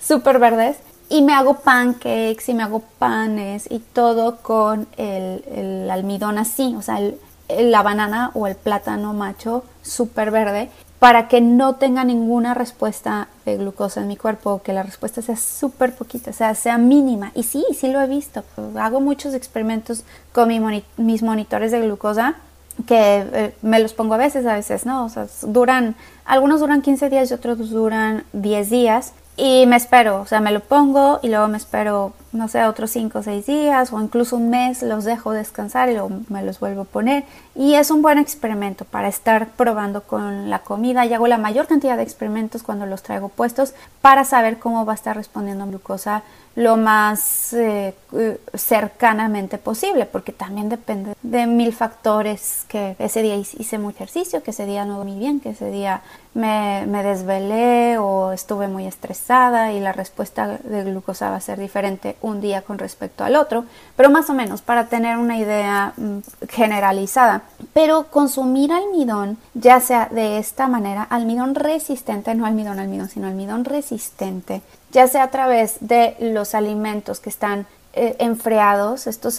súper 0.00 0.38
verdes 0.38 0.78
y 1.08 1.20
me 1.20 1.34
hago 1.34 1.58
pancakes 1.58 2.48
y 2.48 2.54
me 2.54 2.62
hago 2.62 2.80
panes 2.98 3.70
y 3.70 3.80
todo 3.80 4.36
con 4.38 4.88
el, 4.96 5.88
almidón 5.90 6.38
así, 6.38 6.74
o 6.74 6.80
sea, 6.80 6.98
la 7.50 7.82
banana 7.82 8.30
o 8.32 8.46
el 8.46 8.56
plátano 8.56 9.12
macho 9.12 9.62
súper 9.82 10.30
verde 10.30 10.70
para 10.98 11.28
que 11.28 11.42
no 11.42 11.74
tenga 11.74 12.04
ninguna 12.04 12.54
respuesta 12.54 13.28
de 13.44 13.58
glucosa 13.58 14.00
en 14.00 14.08
mi 14.08 14.16
cuerpo, 14.16 14.62
que 14.62 14.72
la 14.72 14.84
respuesta 14.84 15.20
sea 15.20 15.36
súper 15.36 15.94
poquita, 15.94 16.30
o 16.30 16.32
sea, 16.32 16.54
sea 16.54 16.78
mínima. 16.78 17.32
Y 17.34 17.42
sí, 17.42 17.66
sí 17.76 17.88
lo 17.88 18.00
he 18.00 18.06
visto. 18.06 18.44
Hago 18.78 19.00
muchos 19.00 19.34
experimentos 19.34 20.04
con 20.32 20.48
mis 20.96 21.22
monitores 21.24 21.72
de 21.72 21.80
glucosa 21.80 22.36
que 22.86 23.26
eh, 23.32 23.54
me 23.62 23.78
los 23.80 23.92
pongo 23.92 24.14
a 24.14 24.18
veces, 24.18 24.46
a 24.46 24.54
veces 24.54 24.86
no, 24.86 25.04
o 25.04 25.08
sea, 25.08 25.26
duran, 25.42 25.94
algunos 26.24 26.60
duran 26.60 26.82
15 26.82 27.10
días 27.10 27.30
y 27.30 27.34
otros 27.34 27.70
duran 27.70 28.24
10 28.32 28.70
días 28.70 29.12
y 29.36 29.66
me 29.66 29.76
espero, 29.76 30.20
o 30.20 30.26
sea, 30.26 30.40
me 30.40 30.52
lo 30.52 30.60
pongo 30.60 31.20
y 31.22 31.28
luego 31.28 31.48
me 31.48 31.56
espero, 31.56 32.12
no 32.32 32.48
sé, 32.48 32.64
otros 32.64 32.90
5 32.90 33.18
o 33.18 33.22
6 33.22 33.46
días 33.46 33.92
o 33.92 34.00
incluso 34.00 34.36
un 34.36 34.48
mes, 34.48 34.82
los 34.82 35.04
dejo 35.04 35.32
descansar 35.32 35.90
y 35.90 35.96
me 36.28 36.42
los 36.42 36.60
vuelvo 36.60 36.82
a 36.82 36.84
poner. 36.84 37.24
Y 37.54 37.74
es 37.74 37.90
un 37.90 38.00
buen 38.00 38.18
experimento 38.18 38.84
para 38.84 39.08
estar 39.08 39.48
probando 39.50 40.02
con 40.02 40.48
la 40.48 40.60
comida 40.60 41.04
y 41.04 41.12
hago 41.12 41.26
la 41.26 41.38
mayor 41.38 41.66
cantidad 41.66 41.96
de 41.96 42.02
experimentos 42.02 42.62
cuando 42.62 42.86
los 42.86 43.02
traigo 43.02 43.28
puestos 43.28 43.74
para 44.00 44.24
saber 44.24 44.58
cómo 44.58 44.86
va 44.86 44.92
a 44.92 44.96
estar 44.96 45.16
respondiendo 45.16 45.66
glucosa 45.66 46.22
lo 46.54 46.76
más 46.76 47.52
eh, 47.54 47.94
eh, 48.12 48.40
cercanamente 48.54 49.56
posible, 49.56 50.04
porque 50.04 50.32
también 50.32 50.68
depende 50.68 51.14
de 51.22 51.46
mil 51.46 51.72
factores, 51.72 52.64
que 52.68 52.94
ese 52.98 53.22
día 53.22 53.36
hice 53.36 53.78
mucho 53.78 53.96
ejercicio, 53.96 54.42
que 54.42 54.50
ese 54.50 54.66
día 54.66 54.84
no 54.84 54.98
dormí 54.98 55.18
bien, 55.18 55.40
que 55.40 55.50
ese 55.50 55.70
día 55.70 56.02
me, 56.34 56.84
me, 56.86 57.02
desvelé 57.02 57.96
o 57.98 58.32
estuve 58.32 58.68
muy 58.68 58.86
estresada 58.86 59.72
y 59.72 59.80
la 59.80 59.92
respuesta 59.92 60.58
de 60.62 60.84
glucosa 60.84 61.30
va 61.30 61.36
a 61.36 61.40
ser 61.40 61.58
diferente 61.58 62.16
un 62.22 62.40
día 62.40 62.62
con 62.62 62.78
respecto 62.78 63.24
al 63.24 63.36
otro, 63.36 63.66
pero 63.96 64.10
más 64.10 64.30
o 64.30 64.34
menos 64.34 64.62
para 64.62 64.86
tener 64.86 65.18
una 65.18 65.38
idea 65.38 65.92
mm, 65.96 66.18
generalizada. 66.48 67.42
Pero 67.72 68.06
consumir 68.10 68.72
almidón, 68.72 69.38
ya 69.54 69.80
sea 69.80 70.08
de 70.10 70.38
esta 70.38 70.68
manera, 70.68 71.02
almidón 71.02 71.54
resistente, 71.54 72.34
no 72.34 72.46
almidón 72.46 72.78
almidón, 72.78 73.08
sino 73.08 73.26
almidón 73.26 73.64
resistente, 73.64 74.62
ya 74.92 75.06
sea 75.08 75.24
a 75.24 75.30
través 75.30 75.76
de 75.80 76.16
los 76.20 76.54
alimentos 76.54 77.20
que 77.20 77.30
están 77.30 77.66
eh, 77.94 78.16
enfriados, 78.20 79.06
estos 79.06 79.38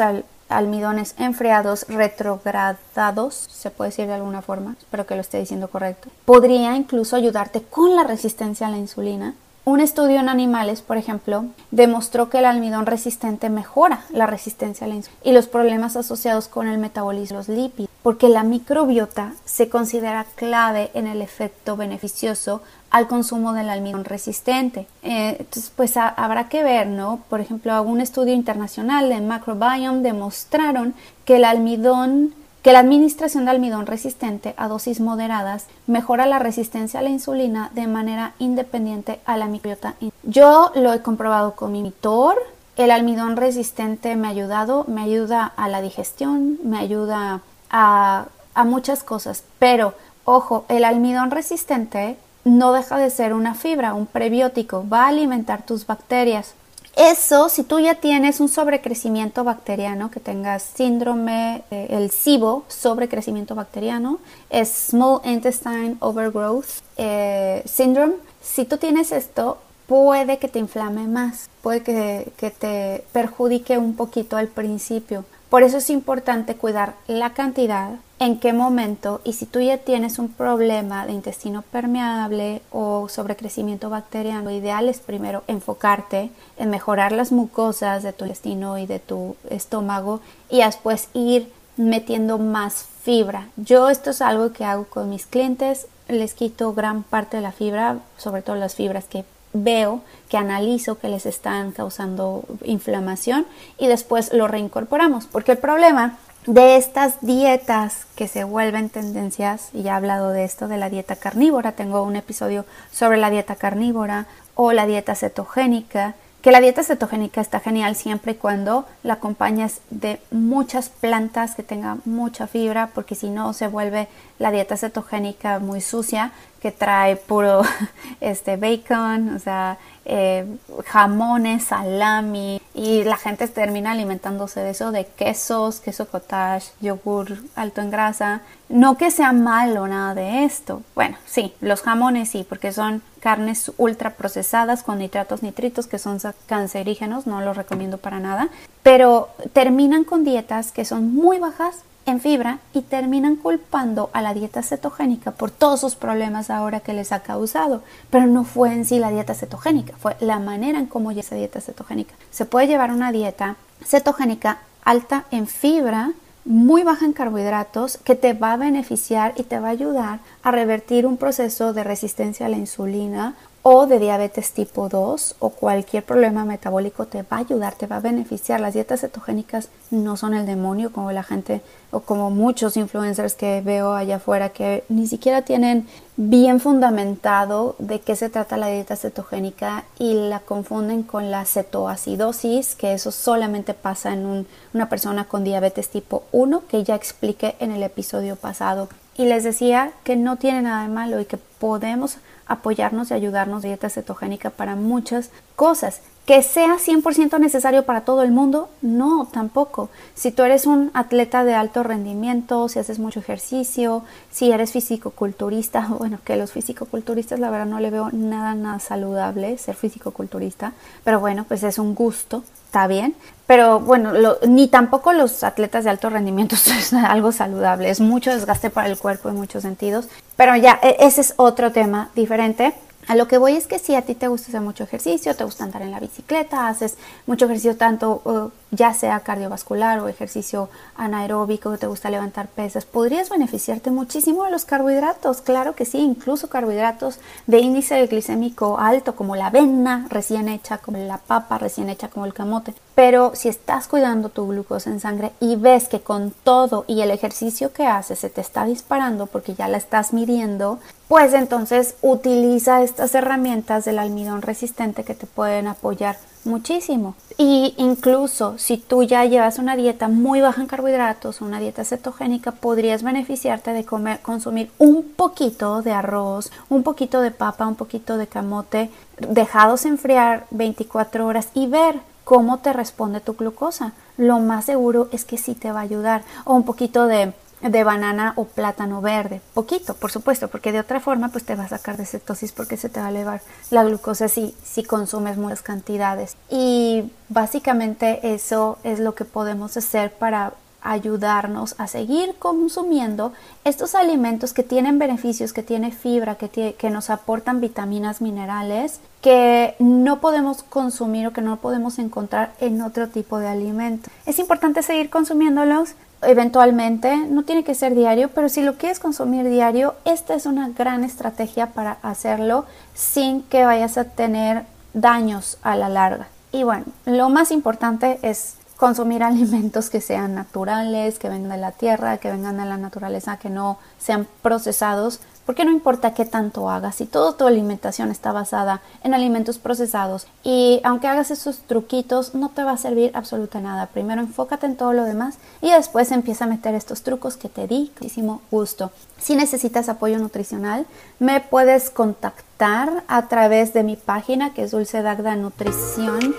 almidones 0.49 1.15
enfriados 1.17 1.85
retrogradados, 1.89 3.47
se 3.51 3.71
puede 3.71 3.89
decir 3.89 4.07
de 4.07 4.13
alguna 4.13 4.41
forma, 4.41 4.75
espero 4.77 5.05
que 5.05 5.15
lo 5.15 5.21
esté 5.21 5.39
diciendo 5.39 5.67
correcto, 5.69 6.09
podría 6.25 6.75
incluso 6.75 7.15
ayudarte 7.15 7.61
con 7.63 7.95
la 7.95 8.03
resistencia 8.03 8.67
a 8.67 8.71
la 8.71 8.77
insulina. 8.77 9.33
Un 9.65 9.79
estudio 9.79 10.19
en 10.19 10.27
animales, 10.27 10.81
por 10.81 10.97
ejemplo, 10.97 11.45
demostró 11.71 12.29
que 12.29 12.39
el 12.39 12.45
almidón 12.45 12.85
resistente 12.85 13.49
mejora 13.49 14.03
la 14.09 14.25
resistencia 14.25 14.85
a 14.85 14.89
la 14.89 14.95
insulina 14.95 15.21
y 15.23 15.31
los 15.31 15.47
problemas 15.47 15.95
asociados 15.95 16.49
con 16.49 16.67
el 16.67 16.77
metabolismo 16.79 17.37
de 17.37 17.47
los 17.47 17.47
lípidos, 17.47 17.89
porque 18.01 18.27
la 18.27 18.43
microbiota 18.43 19.31
se 19.45 19.69
considera 19.69 20.25
clave 20.35 20.91
en 20.93 21.07
el 21.07 21.21
efecto 21.21 21.77
beneficioso 21.77 22.61
al 22.91 23.07
consumo 23.07 23.53
del 23.53 23.69
almidón 23.69 24.03
resistente. 24.03 24.85
Eh, 25.01 25.37
entonces, 25.39 25.71
pues 25.73 25.95
habrá 25.95 26.49
que 26.49 26.61
ver, 26.61 26.87
¿no? 26.87 27.21
Por 27.29 27.39
ejemplo, 27.39 27.81
un 27.83 28.01
estudio 28.01 28.33
internacional 28.33 29.07
de 29.07 29.21
Macrobiome 29.21 30.01
demostraron 30.01 30.93
que 31.23 31.37
el 31.37 31.45
almidón 31.45 32.33
que 32.63 32.73
la 32.73 32.79
administración 32.79 33.45
de 33.45 33.51
almidón 33.51 33.85
resistente 33.85 34.55
a 34.57 34.67
dosis 34.67 35.01
moderadas 35.01 35.67
mejora 35.85 36.25
la 36.25 36.39
resistencia 36.39 37.01
a 37.01 37.03
la 37.03 37.09
insulina 37.09 37.69
de 37.75 37.87
manera 37.87 38.33
independiente 38.39 39.19
a 39.25 39.37
la 39.37 39.47
microbiota. 39.47 39.95
Yo 40.23 40.71
lo 40.73 40.93
he 40.93 41.01
comprobado 41.01 41.55
con 41.55 41.73
mi 41.73 41.79
monitor. 41.79 42.37
El 42.77 42.89
almidón 42.89 43.35
resistente 43.35 44.15
me 44.15 44.27
ha 44.27 44.31
ayudado, 44.31 44.85
me 44.87 45.01
ayuda 45.01 45.51
a 45.57 45.67
la 45.67 45.81
digestión, 45.81 46.57
me 46.63 46.79
ayuda 46.79 47.41
a 47.69 48.27
muchas 48.65 49.03
cosas. 49.03 49.43
Pero, 49.59 49.93
ojo, 50.23 50.65
el 50.69 50.85
almidón 50.85 51.31
resistente 51.31 52.17
no 52.45 52.71
deja 52.71 52.97
de 52.97 53.09
ser 53.09 53.33
una 53.33 53.55
fibra, 53.55 53.93
un 53.93 54.05
prebiótico, 54.05 54.85
va 54.87 55.03
a 55.03 55.09
alimentar 55.09 55.65
tus 55.65 55.85
bacterias. 55.85 56.55
Eso, 56.95 57.49
si 57.49 57.63
tú 57.63 57.79
ya 57.79 57.95
tienes 57.95 58.39
un 58.39 58.49
sobrecrecimiento 58.49 59.43
bacteriano, 59.43 60.11
que 60.11 60.19
tengas 60.19 60.61
síndrome, 60.61 61.63
eh, 61.71 61.87
el 61.89 62.11
SIBO, 62.11 62.65
sobrecrecimiento 62.67 63.55
bacteriano, 63.55 64.19
es 64.51 64.69
Small 64.69 65.21
Intestine 65.25 65.95
Overgrowth 65.99 66.83
eh, 66.97 67.63
Syndrome, 67.65 68.13
si 68.43 68.65
tú 68.65 68.77
tienes 68.77 69.11
esto, 69.11 69.57
puede 69.87 70.37
que 70.37 70.47
te 70.47 70.59
inflame 70.59 71.07
más, 71.07 71.49
puede 71.63 71.81
que, 71.81 72.31
que 72.37 72.51
te 72.51 73.03
perjudique 73.11 73.79
un 73.79 73.95
poquito 73.95 74.37
al 74.37 74.47
principio. 74.47 75.25
Por 75.49 75.63
eso 75.63 75.77
es 75.77 75.89
importante 75.89 76.55
cuidar 76.55 76.93
la 77.07 77.33
cantidad 77.33 77.95
en 78.23 78.39
qué 78.39 78.53
momento 78.53 79.19
y 79.25 79.33
si 79.33 79.45
tú 79.45 79.59
ya 79.59 79.77
tienes 79.77 80.17
un 80.17 80.29
problema 80.29 81.05
de 81.05 81.11
intestino 81.11 81.61
permeable 81.61 82.61
o 82.71 83.09
sobrecrecimiento 83.09 83.89
bacteriano, 83.89 84.45
lo 84.45 84.51
ideal 84.51 84.87
es 84.87 84.99
primero 84.99 85.43
enfocarte 85.47 86.29
en 86.57 86.69
mejorar 86.69 87.11
las 87.11 87.33
mucosas 87.33 88.01
de 88.01 88.13
tu 88.13 88.23
intestino 88.23 88.77
y 88.77 88.85
de 88.85 88.99
tu 88.99 89.35
estómago 89.49 90.21
y 90.49 90.63
después 90.63 91.09
ir 91.13 91.51
metiendo 91.75 92.37
más 92.37 92.85
fibra. 93.03 93.49
Yo 93.57 93.89
esto 93.89 94.11
es 94.11 94.21
algo 94.21 94.53
que 94.53 94.63
hago 94.63 94.85
con 94.85 95.09
mis 95.09 95.25
clientes, 95.25 95.87
les 96.07 96.33
quito 96.33 96.73
gran 96.73 97.03
parte 97.03 97.37
de 97.37 97.43
la 97.43 97.51
fibra, 97.51 97.97
sobre 98.17 98.41
todo 98.41 98.55
las 98.55 98.75
fibras 98.75 99.03
que 99.03 99.25
veo, 99.51 100.01
que 100.29 100.37
analizo 100.37 100.97
que 100.97 101.09
les 101.09 101.25
están 101.25 101.71
causando 101.71 102.45
inflamación 102.63 103.45
y 103.77 103.87
después 103.87 104.31
lo 104.33 104.47
reincorporamos, 104.47 105.25
porque 105.25 105.51
el 105.51 105.57
problema 105.57 106.17
de 106.45 106.75
estas 106.75 107.15
dietas 107.21 108.05
que 108.15 108.27
se 108.27 108.43
vuelven 108.43 108.89
tendencias, 108.89 109.69
y 109.73 109.83
ya 109.83 109.93
he 109.93 109.95
hablado 109.95 110.29
de 110.29 110.43
esto, 110.43 110.67
de 110.67 110.77
la 110.77 110.89
dieta 110.89 111.15
carnívora, 111.15 111.71
tengo 111.73 112.03
un 112.03 112.15
episodio 112.15 112.65
sobre 112.91 113.17
la 113.17 113.29
dieta 113.29 113.55
carnívora 113.55 114.27
o 114.55 114.73
la 114.73 114.85
dieta 114.85 115.15
cetogénica, 115.15 116.15
que 116.41 116.51
la 116.51 116.59
dieta 116.59 116.83
cetogénica 116.83 117.39
está 117.39 117.61
genial 117.61 117.95
siempre 117.95 118.33
y 118.33 118.35
cuando 118.35 118.85
la 119.01 119.13
acompañas 119.13 119.79
de 119.89 120.19
muchas 120.29 120.89
plantas 120.89 121.55
que 121.55 121.63
tengan 121.63 122.01
mucha 122.03 122.47
fibra, 122.47 122.89
porque 122.93 123.15
si 123.15 123.29
no 123.29 123.53
se 123.53 123.67
vuelve 123.67 124.09
la 124.39 124.51
dieta 124.51 124.75
cetogénica 124.75 125.59
muy 125.59 125.79
sucia, 125.79 126.33
que 126.63 126.71
trae 126.71 127.17
puro 127.17 127.61
este 128.21 128.55
bacon, 128.55 129.35
o 129.35 129.39
sea, 129.39 129.77
eh, 130.05 130.45
jamones, 130.85 131.65
salami, 131.65 132.61
y 132.73 133.03
la 133.03 133.17
gente 133.17 133.49
termina 133.49 133.91
alimentándose 133.91 134.61
de 134.61 134.69
eso, 134.69 134.93
de 134.93 135.05
quesos, 135.05 135.81
queso 135.81 136.07
cottage, 136.07 136.71
yogur 136.79 137.37
alto 137.55 137.81
en 137.81 137.91
grasa. 137.91 138.41
No 138.69 138.97
que 138.97 139.11
sea 139.11 139.33
malo 139.33 139.87
nada 139.87 140.15
de 140.15 140.45
esto. 140.45 140.81
Bueno, 140.95 141.17
sí, 141.25 141.53
los 141.59 141.81
jamones 141.81 142.29
sí, 142.29 142.45
porque 142.47 142.71
son 142.71 143.01
carnes 143.19 143.69
ultra 143.77 144.11
procesadas 144.11 144.83
con 144.83 144.99
nitratos 144.99 145.43
nitritos 145.43 145.87
que 145.87 145.99
son 145.99 146.17
cancerígenos, 146.45 147.27
no 147.27 147.41
los 147.41 147.57
recomiendo 147.57 147.97
para 147.97 148.21
nada, 148.21 148.47
pero 148.83 149.27
terminan 149.51 150.05
con 150.05 150.23
dietas 150.23 150.71
que 150.71 150.85
son 150.85 151.13
muy 151.13 151.39
bajas 151.39 151.83
en 152.05 152.19
fibra 152.19 152.59
y 152.73 152.81
terminan 152.81 153.35
culpando 153.35 154.09
a 154.13 154.21
la 154.21 154.33
dieta 154.33 154.61
cetogénica 154.61 155.31
por 155.31 155.51
todos 155.51 155.79
sus 155.79 155.95
problemas 155.95 156.49
ahora 156.49 156.81
que 156.81 156.93
les 156.93 157.11
ha 157.11 157.21
causado. 157.21 157.81
Pero 158.09 158.27
no 158.27 158.43
fue 158.43 158.73
en 158.73 158.85
sí 158.85 158.99
la 158.99 159.11
dieta 159.11 159.33
cetogénica, 159.33 159.95
fue 159.97 160.15
la 160.19 160.39
manera 160.39 160.79
en 160.79 160.85
cómo 160.85 161.11
esa 161.11 161.35
dieta 161.35 161.61
cetogénica. 161.61 162.13
Se 162.31 162.45
puede 162.45 162.67
llevar 162.67 162.91
una 162.91 163.11
dieta 163.11 163.55
cetogénica 163.85 164.59
alta 164.83 165.25
en 165.31 165.47
fibra, 165.47 166.11
muy 166.45 166.83
baja 166.83 167.05
en 167.05 167.13
carbohidratos, 167.13 167.97
que 167.97 168.15
te 168.15 168.33
va 168.33 168.53
a 168.53 168.57
beneficiar 168.57 169.33
y 169.37 169.43
te 169.43 169.59
va 169.59 169.69
a 169.69 169.71
ayudar 169.71 170.19
a 170.43 170.51
revertir 170.51 171.05
un 171.05 171.17
proceso 171.17 171.73
de 171.73 171.83
resistencia 171.83 172.47
a 172.47 172.49
la 172.49 172.57
insulina 172.57 173.35
o 173.65 173.87
de 173.87 173.97
diabetes 173.97 174.51
tipo 174.51 174.89
2 174.89 175.37
o 175.39 175.49
cualquier 175.49 176.03
problema 176.03 176.43
metabólico 176.43 177.05
te 177.05 177.21
va 177.23 177.37
a 177.37 177.39
ayudar, 177.39 177.75
te 177.75 177.87
va 177.87 177.95
a 177.95 178.01
beneficiar. 178.01 178.59
Las 178.59 178.73
dietas 178.73 178.99
cetogénicas 178.99 179.69
no 179.89 180.17
son 180.17 180.33
el 180.33 180.45
demonio 180.45 180.91
como 180.91 181.13
la 181.13 181.23
gente 181.23 181.61
o 181.89 182.01
como 182.01 182.29
muchos 182.29 182.75
influencers 182.75 183.35
que 183.35 183.61
veo 183.61 183.93
allá 183.93 184.17
afuera 184.17 184.49
que 184.49 184.83
ni 184.89 185.07
siquiera 185.07 185.43
tienen 185.43 185.87
bien 186.17 186.59
fundamentado 186.59 187.77
de 187.79 188.01
qué 188.01 188.17
se 188.17 188.29
trata 188.29 188.57
la 188.57 188.67
dieta 188.67 188.97
cetogénica 188.97 189.85
y 189.97 190.13
la 190.13 190.41
confunden 190.41 191.03
con 191.03 191.31
la 191.31 191.45
cetoacidosis, 191.45 192.75
que 192.75 192.93
eso 192.93 193.11
solamente 193.11 193.73
pasa 193.73 194.13
en 194.13 194.45
una 194.73 194.89
persona 194.89 195.23
con 195.23 195.45
diabetes 195.45 195.87
tipo 195.87 196.23
1, 196.33 196.63
que 196.67 196.83
ya 196.83 196.95
expliqué 196.95 197.55
en 197.59 197.71
el 197.71 197.81
episodio 197.81 198.35
pasado. 198.35 198.89
Y 199.15 199.25
les 199.25 199.43
decía 199.43 199.93
que 200.03 200.15
no 200.15 200.35
tiene 200.35 200.63
nada 200.63 200.83
de 200.83 200.89
malo 200.89 201.19
y 201.21 201.25
que 201.25 201.37
podemos 201.37 202.17
apoyarnos 202.53 203.11
y 203.11 203.13
ayudarnos 203.13 203.63
dieta 203.63 203.89
cetogénica 203.89 204.49
para 204.49 204.75
muchas 204.75 205.31
cosas. 205.55 206.01
Que 206.25 206.41
sea 206.41 206.77
100% 206.77 207.37
necesario 207.37 207.83
para 207.83 208.01
todo 208.01 208.23
el 208.23 208.31
mundo, 208.31 208.69
no, 208.81 209.27
tampoco. 209.31 209.89
Si 210.15 210.31
tú 210.31 210.43
eres 210.43 210.65
un 210.65 210.89
atleta 210.93 211.43
de 211.43 211.53
alto 211.53 211.83
rendimiento, 211.83 212.69
si 212.69 212.79
haces 212.79 212.97
mucho 212.97 213.19
ejercicio, 213.19 214.03
si 214.31 214.51
eres 214.51 214.71
físico-culturista, 214.71 215.87
bueno, 215.99 216.19
que 216.23 216.37
los 216.37 216.53
físico-culturistas 216.53 217.39
la 217.39 217.49
verdad 217.49 217.65
no 217.65 217.81
le 217.81 217.89
veo 217.89 218.09
nada, 218.13 218.55
nada 218.55 218.79
saludable 218.79 219.57
ser 219.57 219.75
físico-culturista, 219.75 220.71
pero 221.03 221.19
bueno, 221.19 221.43
pues 221.45 221.61
es 221.63 221.77
un 221.77 221.93
gusto, 221.93 222.43
está 222.67 222.87
bien. 222.87 223.15
Pero 223.45 223.81
bueno, 223.81 224.13
ni 224.47 224.69
tampoco 224.69 225.11
los 225.11 225.43
atletas 225.43 225.83
de 225.83 225.89
alto 225.89 226.09
rendimiento 226.09 226.55
es 226.77 226.93
algo 226.93 227.31
saludable, 227.31 227.89
es 227.89 227.99
mucho 227.99 228.31
desgaste 228.31 228.69
para 228.69 228.87
el 228.87 228.97
cuerpo 228.97 229.29
en 229.29 229.35
muchos 229.35 229.63
sentidos. 229.63 230.07
Pero 230.37 230.55
ya, 230.55 230.79
e, 230.81 230.95
ese 231.01 231.21
es 231.21 231.33
otro 231.35 231.71
tema 231.71 232.09
diferente. 232.15 232.73
A 233.07 233.15
lo 233.15 233.27
que 233.27 233.37
voy 233.37 233.53
es 233.53 233.67
que 233.67 233.79
si 233.79 233.95
a 233.95 234.03
ti 234.03 234.15
te 234.15 234.27
gusta 234.27 234.47
hacer 234.47 234.61
mucho 234.61 234.83
ejercicio, 234.83 235.35
te 235.35 235.43
gusta 235.43 235.63
andar 235.63 235.81
en 235.81 235.91
la 235.91 235.99
bicicleta, 235.99 236.67
haces 236.67 236.95
mucho 237.25 237.45
ejercicio 237.45 237.75
tanto 237.75 238.21
uh, 238.23 238.49
ya 238.73 238.93
sea 238.93 239.19
cardiovascular 239.19 239.99
o 239.99 240.07
ejercicio 240.07 240.69
anaeróbico, 240.95 241.77
te 241.77 241.87
gusta 241.87 242.09
levantar 242.09 242.47
pesas, 242.47 242.85
podrías 242.85 243.29
beneficiarte 243.29 243.91
muchísimo 243.91 244.43
de 244.43 244.51
los 244.51 244.65
carbohidratos, 244.65 245.41
claro 245.41 245.75
que 245.75 245.85
sí, 245.85 245.99
incluso 245.99 246.49
carbohidratos 246.49 247.19
de 247.47 247.59
índice 247.59 248.05
glicémico 248.07 248.79
alto 248.79 249.15
como 249.15 249.35
la 249.35 249.47
avena 249.47 250.07
recién 250.09 250.49
hecha, 250.49 250.79
como 250.79 250.97
la 250.97 251.19
papa 251.19 251.57
recién 251.57 251.89
hecha, 251.89 252.07
como 252.07 252.25
el 252.25 252.33
camote. 252.33 252.73
Pero 252.95 253.31
si 253.35 253.49
estás 253.49 253.87
cuidando 253.87 254.29
tu 254.29 254.47
glucosa 254.47 254.89
en 254.89 254.99
sangre 254.99 255.31
y 255.39 255.55
ves 255.55 255.87
que 255.87 256.01
con 256.01 256.31
todo 256.43 256.85
y 256.87 257.01
el 257.01 257.11
ejercicio 257.11 257.73
que 257.73 257.87
haces 257.87 258.19
se 258.19 258.29
te 258.29 258.41
está 258.41 258.65
disparando 258.65 259.27
porque 259.27 259.55
ya 259.55 259.67
la 259.67 259.77
estás 259.77 260.13
midiendo, 260.13 260.79
pues 261.07 261.33
entonces 261.33 261.95
utiliza 262.01 262.81
estas 262.83 263.15
herramientas 263.15 263.85
del 263.85 263.99
almidón 263.99 264.41
resistente 264.41 265.03
que 265.03 265.15
te 265.15 265.27
pueden 265.27 265.67
apoyar 265.67 266.17
muchísimo. 266.45 267.15
Y 267.37 267.73
incluso 267.77 268.57
si 268.57 268.77
tú 268.77 269.03
ya 269.03 269.25
llevas 269.25 269.59
una 269.59 269.75
dieta 269.75 270.07
muy 270.07 270.41
baja 270.41 270.61
en 270.61 270.67
carbohidratos, 270.67 271.41
una 271.41 271.59
dieta 271.59 271.83
cetogénica, 271.83 272.51
podrías 272.51 273.03
beneficiarte 273.03 273.71
de 273.71 273.85
comer, 273.85 274.19
consumir 274.21 274.69
un 274.77 275.03
poquito 275.03 275.81
de 275.81 275.91
arroz, 275.91 276.51
un 276.69 276.83
poquito 276.83 277.21
de 277.21 277.31
papa, 277.31 277.67
un 277.67 277.75
poquito 277.75 278.17
de 278.17 278.27
camote, 278.27 278.89
dejados 279.17 279.85
enfriar 279.85 280.45
24 280.51 281.25
horas 281.25 281.49
y 281.53 281.67
ver 281.67 281.99
cómo 282.23 282.59
te 282.59 282.73
responde 282.73 283.19
tu 283.19 283.33
glucosa. 283.33 283.93
Lo 284.17 284.39
más 284.39 284.65
seguro 284.65 285.09
es 285.11 285.25
que 285.25 285.37
sí 285.37 285.55
te 285.55 285.71
va 285.71 285.79
a 285.79 285.83
ayudar. 285.83 286.23
O 286.45 286.53
un 286.53 286.63
poquito 286.63 287.07
de 287.07 287.33
de 287.69 287.83
banana 287.83 288.33
o 288.35 288.45
plátano 288.45 289.01
verde, 289.01 289.41
poquito, 289.53 289.93
por 289.93 290.11
supuesto, 290.11 290.49
porque 290.49 290.71
de 290.71 290.79
otra 290.79 290.99
forma 290.99 291.29
pues 291.29 291.45
te 291.45 291.55
va 291.55 291.63
a 291.63 291.69
sacar 291.69 291.97
de 291.97 292.05
cetosis 292.05 292.51
porque 292.51 292.77
se 292.77 292.89
te 292.89 292.99
va 292.99 293.07
a 293.07 293.09
elevar 293.09 293.41
la 293.71 293.83
glucosa 293.83 294.27
si, 294.27 294.53
si 294.63 294.83
consumes 294.83 295.37
muchas 295.37 295.61
cantidades. 295.61 296.35
Y 296.49 297.11
básicamente 297.29 298.33
eso 298.33 298.77
es 298.83 298.99
lo 298.99 299.15
que 299.15 299.25
podemos 299.25 299.77
hacer 299.77 300.11
para 300.13 300.53
ayudarnos 300.83 301.75
a 301.77 301.87
seguir 301.87 302.35
consumiendo 302.37 303.31
estos 303.63 303.95
alimentos 303.95 304.53
que 304.53 304.63
tienen 304.63 304.99
beneficios, 304.99 305.53
que 305.53 305.63
tienen 305.63 305.93
fibra, 305.93 306.35
que, 306.35 306.75
que 306.77 306.89
nos 306.89 307.09
aportan 307.09 307.61
vitaminas, 307.61 308.21
minerales, 308.21 308.99
que 309.21 309.75
no 309.79 310.19
podemos 310.19 310.63
consumir 310.63 311.27
o 311.27 311.31
que 311.31 311.41
no 311.41 311.57
podemos 311.57 311.99
encontrar 311.99 312.53
en 312.59 312.81
otro 312.81 313.07
tipo 313.07 313.39
de 313.39 313.47
alimento. 313.47 314.09
Es 314.25 314.39
importante 314.39 314.83
seguir 314.83 315.09
consumiéndolos, 315.09 315.95
eventualmente, 316.25 317.15
no 317.17 317.43
tiene 317.43 317.63
que 317.63 317.75
ser 317.75 317.95
diario, 317.95 318.29
pero 318.29 318.49
si 318.49 318.61
lo 318.61 318.77
quieres 318.77 318.99
consumir 318.99 319.47
diario, 319.49 319.95
esta 320.05 320.33
es 320.35 320.45
una 320.45 320.69
gran 320.69 321.03
estrategia 321.03 321.67
para 321.67 321.97
hacerlo 322.01 322.65
sin 322.93 323.43
que 323.43 323.65
vayas 323.65 323.97
a 323.97 324.05
tener 324.05 324.63
daños 324.93 325.57
a 325.61 325.75
la 325.75 325.89
larga. 325.89 326.27
Y 326.51 326.63
bueno, 326.63 326.85
lo 327.05 327.29
más 327.29 327.51
importante 327.51 328.19
es 328.21 328.55
consumir 328.83 329.23
alimentos 329.23 329.89
que 329.89 330.01
sean 330.01 330.35
naturales, 330.35 331.17
que 331.17 331.29
vengan 331.29 331.51
de 331.51 331.57
la 331.57 331.71
tierra, 331.71 332.17
que 332.17 332.29
vengan 332.29 332.57
de 332.57 332.65
la 332.65 332.75
naturaleza, 332.75 333.37
que 333.37 333.49
no 333.49 333.77
sean 333.97 334.27
procesados, 334.41 335.21
porque 335.45 335.63
no 335.63 335.71
importa 335.71 336.13
qué 336.13 336.25
tanto 336.25 336.69
hagas, 336.69 336.95
si 336.95 337.05
toda 337.05 337.37
tu 337.37 337.47
alimentación 337.47 338.11
está 338.11 338.33
basada 338.33 338.81
en 339.01 339.13
alimentos 339.13 339.57
procesados 339.57 340.27
y 340.43 340.81
aunque 340.83 341.07
hagas 341.07 341.31
esos 341.31 341.59
truquitos 341.59 342.35
no 342.35 342.49
te 342.49 342.63
va 342.63 342.71
a 342.71 342.77
servir 342.77 343.11
absolutamente 343.13 343.61
nada. 343.61 343.87
Primero 343.87 344.19
enfócate 344.19 344.65
en 344.65 344.75
todo 344.75 344.91
lo 344.91 345.05
demás 345.05 345.37
y 345.61 345.71
después 345.71 346.11
empieza 346.11 346.43
a 346.43 346.49
meter 346.49 346.75
estos 346.75 347.03
trucos 347.03 347.37
que 347.37 347.47
te 347.47 347.67
di 347.67 347.91
muchísimo 347.95 348.41
gusto. 348.51 348.91
Si 349.17 349.35
necesitas 349.35 349.87
apoyo 349.87 350.17
nutricional, 350.19 350.85
me 351.19 351.39
puedes 351.39 351.89
contactar 351.89 353.03
a 353.07 353.27
través 353.29 353.73
de 353.73 353.83
mi 353.83 353.95
página 353.95 354.53
que 354.53 354.63
es 354.63 354.71
Dulce 354.71 355.01
Dagda 355.01 355.35
Nutrición 355.37 356.35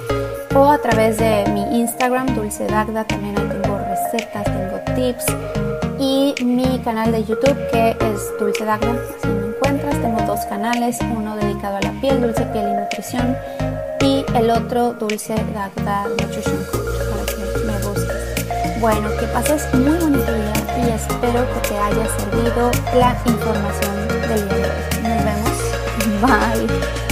o 0.54 0.70
a 0.70 0.78
través 0.78 1.18
de 1.18 1.44
mi 1.52 1.80
Instagram 1.80 2.34
Dulce 2.34 2.66
Dagda. 2.66 3.04
También 3.04 3.36
ahí 3.38 3.48
tengo 3.48 3.78
recetas, 3.78 4.44
tengo 4.44 4.78
tips 4.94 5.26
y 5.98 6.34
mi 6.44 6.78
canal 6.80 7.12
de 7.12 7.24
YouTube 7.24 7.56
que 7.70 7.90
es 7.90 8.38
Dulce 8.38 8.64
Dagda. 8.64 8.94
Si 9.22 9.28
me 9.28 9.46
encuentras, 9.48 9.94
tengo 10.00 10.20
dos 10.22 10.40
canales, 10.46 10.98
uno 11.16 11.36
dedicado 11.36 11.76
a 11.76 11.80
la 11.80 11.92
piel, 12.00 12.20
Dulce 12.20 12.44
Piel 12.46 12.68
y 12.68 12.74
Nutrición, 12.74 13.36
y 14.00 14.24
el 14.36 14.50
otro 14.50 14.92
Dulce 14.94 15.34
Dagda 15.54 16.06
Nutrition 16.08 16.64
Coach 16.70 16.98
para 17.10 17.24
que 17.26 17.64
me 17.64 17.78
busques. 17.86 18.80
Bueno, 18.80 19.08
que 19.18 19.26
pases 19.26 19.72
muy 19.74 19.98
bonito 19.98 20.32
día 20.32 20.52
y 20.86 20.90
espero 20.90 21.46
que 21.52 21.68
te 21.68 21.78
haya 21.78 22.06
servido 22.18 22.70
la 22.98 23.16
información 23.26 24.08
del 24.28 24.48
día. 24.48 24.72
Nos 25.02 25.24
vemos. 25.24 26.68
Bye. 26.68 27.03